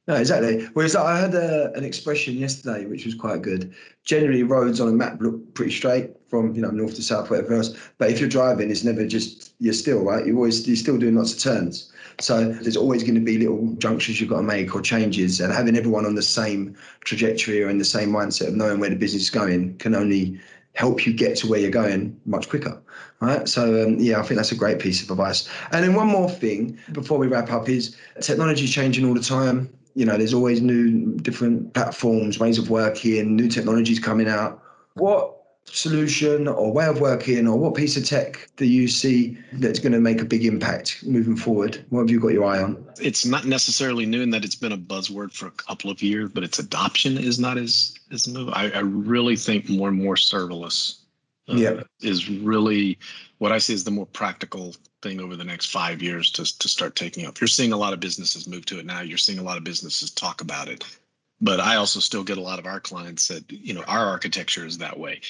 No, 0.09 0.15
exactly. 0.15 0.65
Whereas 0.73 0.97
I 0.97 1.19
had 1.19 1.35
a, 1.35 1.71
an 1.75 1.85
expression 1.85 2.35
yesterday 2.35 2.87
which 2.87 3.05
was 3.05 3.15
quite 3.15 3.43
good. 3.43 3.75
Generally, 4.05 4.45
roads 4.45 4.81
on 4.81 4.89
a 4.89 4.93
map 4.93 5.21
look 5.21 5.53
pretty 5.53 5.71
straight 5.71 6.13
from 6.29 6.55
you 6.55 6.63
know 6.63 6.71
north 6.71 6.95
to 6.95 7.03
south, 7.03 7.29
whatever 7.29 7.53
else. 7.53 7.77
But 7.99 8.11
if 8.11 8.19
you're 8.19 8.29
driving, 8.29 8.71
it's 8.71 8.83
never 8.83 9.07
just 9.07 9.53
you're 9.61 9.75
still 9.75 10.03
right. 10.03 10.27
You 10.27 10.35
always 10.37 10.67
you're 10.67 10.77
still 10.77 10.97
doing 10.97 11.15
lots 11.15 11.35
of 11.35 11.41
turns. 11.41 11.93
So 12.21 12.53
there's 12.53 12.77
always 12.77 13.03
going 13.03 13.17
to 13.17 13.21
be 13.21 13.37
little 13.37 13.75
junctions 13.75 14.19
you've 14.19 14.31
got 14.31 14.39
to 14.39 14.43
make 14.45 14.75
or 14.75 14.81
changes, 14.81 15.41
and 15.41 15.53
having 15.53 15.77
everyone 15.77 16.07
on 16.07 16.15
the 16.15 16.23
same 16.23 16.75
trajectory 17.05 17.63
or 17.63 17.69
in 17.69 17.77
the 17.77 17.85
same 17.85 18.09
mindset 18.09 18.49
of 18.49 18.55
knowing 18.55 18.81
where 18.81 18.91
the 18.91 18.97
business 18.97 19.25
is 19.25 19.31
going 19.31 19.77
can 19.77 19.95
only 19.95 20.41
help 20.73 21.05
you 21.07 21.13
get 21.13 21.37
to 21.37 21.49
where 21.49 21.61
you're 21.61 21.71
going 21.71 22.19
much 22.25 22.49
quicker. 22.49 22.81
Right. 23.21 23.47
So 23.47 23.85
um, 23.85 23.99
yeah, 23.99 24.21
I 24.21 24.23
think 24.23 24.37
that's 24.37 24.53
a 24.53 24.57
great 24.57 24.79
piece 24.79 25.03
of 25.03 25.11
advice. 25.11 25.51
And 25.73 25.85
then 25.85 25.95
one 25.95 26.07
more 26.07 26.31
thing 26.31 26.79
before 26.93 27.19
we 27.19 27.27
wrap 27.27 27.51
up 27.51 27.69
is 27.69 27.95
technology 28.23 28.67
changing 28.67 29.05
all 29.05 29.15
the 29.15 29.21
time 29.21 29.69
you 29.99 30.05
know, 30.05 30.17
there's 30.17 30.33
always 30.33 30.63
new, 30.63 31.17
different 31.17 31.75
platforms, 31.75 32.39
ways 32.39 32.57
of 32.57 32.71
working, 32.71 33.35
new 33.35 33.49
technologies 33.49 33.99
coming 33.99 34.29
out. 34.29 34.63
What 34.95 35.35
solution 35.65 36.47
or 36.47 36.73
way 36.73 36.87
of 36.87 37.01
working 37.01 37.49
or 37.49 37.59
what 37.59 37.75
piece 37.75 37.97
of 37.97 38.05
tech 38.07 38.49
do 38.57 38.65
you 38.65 38.87
see 38.87 39.37
that's 39.55 39.81
going 39.81 39.93
to 39.93 39.99
make 39.99 40.23
a 40.23 40.25
big 40.25 40.45
impact 40.45 41.05
moving 41.05 41.35
forward? 41.35 41.85
What 41.91 42.03
have 42.03 42.11
you 42.11 42.21
got 42.21 42.29
your 42.29 42.45
eye 42.45 42.63
on? 42.63 42.87
It's 43.01 43.27
not 43.27 43.45
necessarily 43.45 44.07
new 44.07 44.23
in 44.23 44.31
that 44.31 44.45
it's 44.45 44.55
been 44.55 44.71
a 44.71 44.79
buzzword 44.79 45.33
for 45.33 45.49
a 45.49 45.51
couple 45.51 45.91
of 45.91 46.01
years, 46.01 46.31
but 46.33 46.45
its 46.45 46.61
adoption 46.61 47.19
is 47.19 47.41
not 47.41 47.59
as 47.59 47.93
as 48.13 48.29
new. 48.29 48.51
I, 48.51 48.71
I 48.71 48.79
really 48.79 49.35
think 49.35 49.69
more 49.69 49.89
and 49.89 50.01
more 50.01 50.15
serverless 50.15 50.98
uh, 51.49 51.55
yeah. 51.55 51.83
is 52.01 52.29
really 52.29 52.99
what 53.39 53.53
I 53.53 53.59
see 53.59 53.75
is 53.75 53.85
the 53.85 53.91
more 53.91 54.07
practical 54.07 54.75
thing 55.03 55.21
over 55.21 55.37
the 55.37 55.45
next 55.45 55.67
five 55.67 56.03
years 56.03 56.31
to, 56.33 56.59
to 56.59 56.69
start 56.69 56.97
taking 56.97 57.27
up. 57.27 57.41
You're 57.41 57.49
seeing 57.49 57.73
a 57.73 57.77
lot 57.77 57.93
of 57.93 58.01
businesses 58.01 58.49
move 58.49 58.67
to 58.67 58.79
it 58.79 58.87
now. 58.87 59.01
You're 59.01 59.19
seeing 59.19 59.39
a 59.39 59.45
lot 59.45 59.57
of 59.57 59.65
businesses 59.65 60.11
talk 60.11 60.41
about 60.41 60.69
it. 60.69 60.85
But 61.41 61.61
I 61.61 61.77
also 61.77 62.01
still 62.01 62.25
get 62.25 62.39
a 62.39 62.43
lot 62.43 62.59
of 62.59 62.67
our 62.67 62.81
clients 62.81 63.29
that, 63.29 63.51
you 63.51 63.73
know, 63.73 63.85
our 63.87 64.07
architecture 64.07 64.67
is 64.67 64.79
that 64.79 64.99
way. 64.99 65.21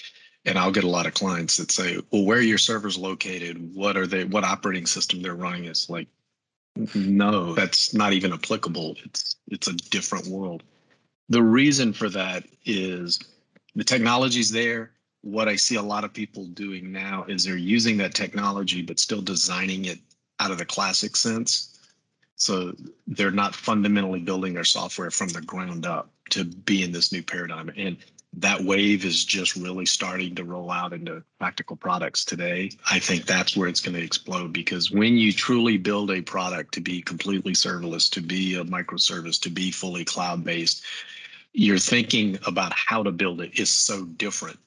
And 0.46 0.58
I'll 0.58 0.72
get 0.72 0.84
a 0.84 0.88
lot 0.88 1.06
of 1.06 1.12
clients 1.12 1.58
that 1.58 1.70
say, 1.70 1.98
well, 2.10 2.24
where 2.24 2.38
are 2.38 2.42
your 2.42 2.58
servers 2.58 2.96
located? 2.96 3.74
What 3.74 3.96
are 3.98 4.06
they, 4.06 4.24
what 4.24 4.44
operating 4.44 4.86
system 4.86 5.20
they're 5.20 5.34
running? 5.34 5.66
It's 5.66 5.90
like, 5.90 6.08
no, 6.94 7.54
that's 7.54 7.92
not 7.92 8.12
even 8.12 8.32
applicable. 8.32 8.96
It's 9.04 9.36
it's 9.48 9.66
a 9.66 9.72
different 9.72 10.28
world. 10.28 10.62
The 11.28 11.42
reason 11.42 11.92
for 11.92 12.08
that 12.10 12.44
is 12.64 13.18
the 13.74 13.84
technology's 13.84 14.50
there 14.50 14.92
what 15.30 15.48
I 15.48 15.56
see 15.56 15.76
a 15.76 15.82
lot 15.82 16.04
of 16.04 16.12
people 16.12 16.46
doing 16.46 16.90
now 16.90 17.24
is 17.28 17.44
they're 17.44 17.56
using 17.56 17.98
that 17.98 18.14
technology, 18.14 18.82
but 18.82 18.98
still 18.98 19.20
designing 19.20 19.84
it 19.84 19.98
out 20.40 20.50
of 20.50 20.58
the 20.58 20.64
classic 20.64 21.16
sense. 21.16 21.78
So 22.36 22.74
they're 23.06 23.30
not 23.30 23.54
fundamentally 23.54 24.20
building 24.20 24.54
their 24.54 24.64
software 24.64 25.10
from 25.10 25.28
the 25.28 25.42
ground 25.42 25.84
up 25.84 26.10
to 26.30 26.44
be 26.44 26.82
in 26.82 26.92
this 26.92 27.12
new 27.12 27.22
paradigm. 27.22 27.70
And 27.76 27.98
that 28.34 28.62
wave 28.62 29.04
is 29.04 29.24
just 29.24 29.56
really 29.56 29.84
starting 29.84 30.34
to 30.36 30.44
roll 30.44 30.70
out 30.70 30.92
into 30.92 31.22
practical 31.38 31.76
products 31.76 32.24
today. 32.24 32.70
I 32.90 32.98
think 32.98 33.26
that's 33.26 33.56
where 33.56 33.68
it's 33.68 33.80
going 33.80 33.96
to 33.96 34.04
explode 34.04 34.52
because 34.52 34.90
when 34.90 35.16
you 35.18 35.32
truly 35.32 35.76
build 35.76 36.10
a 36.10 36.22
product 36.22 36.72
to 36.74 36.80
be 36.80 37.02
completely 37.02 37.52
serverless, 37.52 38.10
to 38.12 38.22
be 38.22 38.54
a 38.54 38.64
microservice, 38.64 39.40
to 39.42 39.50
be 39.50 39.70
fully 39.72 40.04
cloud 40.04 40.44
based, 40.44 40.84
you're 41.52 41.78
thinking 41.78 42.38
about 42.46 42.72
how 42.72 43.02
to 43.02 43.10
build 43.10 43.40
it 43.40 43.58
is 43.58 43.70
so 43.70 44.04
different 44.04 44.58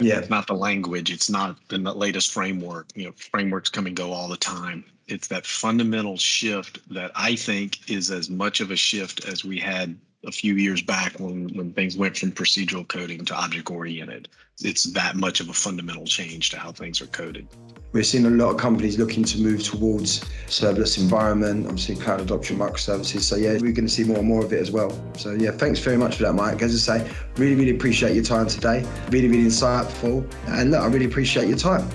yeah. 0.00 0.18
It's 0.18 0.30
not 0.30 0.46
the 0.46 0.54
language. 0.54 1.10
It's 1.10 1.30
not 1.30 1.56
the 1.68 1.78
latest 1.78 2.32
framework. 2.32 2.88
You 2.94 3.06
know, 3.06 3.12
frameworks 3.12 3.70
come 3.70 3.86
and 3.86 3.96
go 3.96 4.12
all 4.12 4.28
the 4.28 4.36
time. 4.36 4.84
It's 5.06 5.28
that 5.28 5.46
fundamental 5.46 6.16
shift 6.16 6.80
that 6.92 7.10
I 7.14 7.34
think 7.34 7.90
is 7.90 8.10
as 8.10 8.28
much 8.28 8.60
of 8.60 8.70
a 8.70 8.76
shift 8.76 9.24
as 9.24 9.44
we 9.44 9.58
had 9.58 9.96
a 10.26 10.32
few 10.32 10.54
years 10.54 10.82
back 10.82 11.18
when 11.20 11.48
when 11.56 11.72
things 11.72 11.96
went 11.96 12.16
from 12.16 12.32
procedural 12.32 12.86
coding 12.86 13.24
to 13.24 13.34
object 13.34 13.70
oriented. 13.70 14.28
It's 14.60 14.84
that 14.92 15.14
much 15.14 15.40
of 15.40 15.48
a 15.48 15.52
fundamental 15.52 16.04
change 16.04 16.50
to 16.50 16.58
how 16.58 16.72
things 16.72 17.00
are 17.00 17.06
coded. 17.06 17.46
We're 17.92 18.02
seeing 18.02 18.26
a 18.26 18.30
lot 18.30 18.50
of 18.50 18.56
companies 18.56 18.98
looking 18.98 19.22
to 19.24 19.40
move 19.40 19.62
towards 19.62 20.24
serverless 20.46 20.98
environment, 20.98 21.66
obviously 21.66 21.94
cloud 21.94 22.20
adoption, 22.20 22.58
microservices. 22.58 23.20
So 23.20 23.36
yeah, 23.36 23.52
we're 23.52 23.72
going 23.72 23.86
to 23.86 23.88
see 23.88 24.04
more 24.04 24.18
and 24.18 24.26
more 24.26 24.44
of 24.44 24.52
it 24.52 24.60
as 24.60 24.70
well. 24.70 24.90
So 25.16 25.32
yeah, 25.32 25.52
thanks 25.52 25.78
very 25.78 25.96
much 25.96 26.16
for 26.16 26.24
that, 26.24 26.34
Mike. 26.34 26.60
As 26.60 26.74
I 26.74 26.98
say, 26.98 27.10
really, 27.36 27.54
really 27.54 27.76
appreciate 27.76 28.14
your 28.14 28.24
time 28.24 28.48
today. 28.48 28.84
Really, 29.10 29.28
really 29.28 29.44
insightful. 29.44 30.28
And 30.48 30.72
look, 30.72 30.80
I 30.80 30.86
really 30.86 31.06
appreciate 31.06 31.48
your 31.48 31.58
time. 31.58 31.88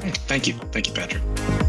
Thank 0.00 0.48
you. 0.48 0.54
Thank 0.72 0.88
you, 0.88 0.94
Patrick. 0.94 1.59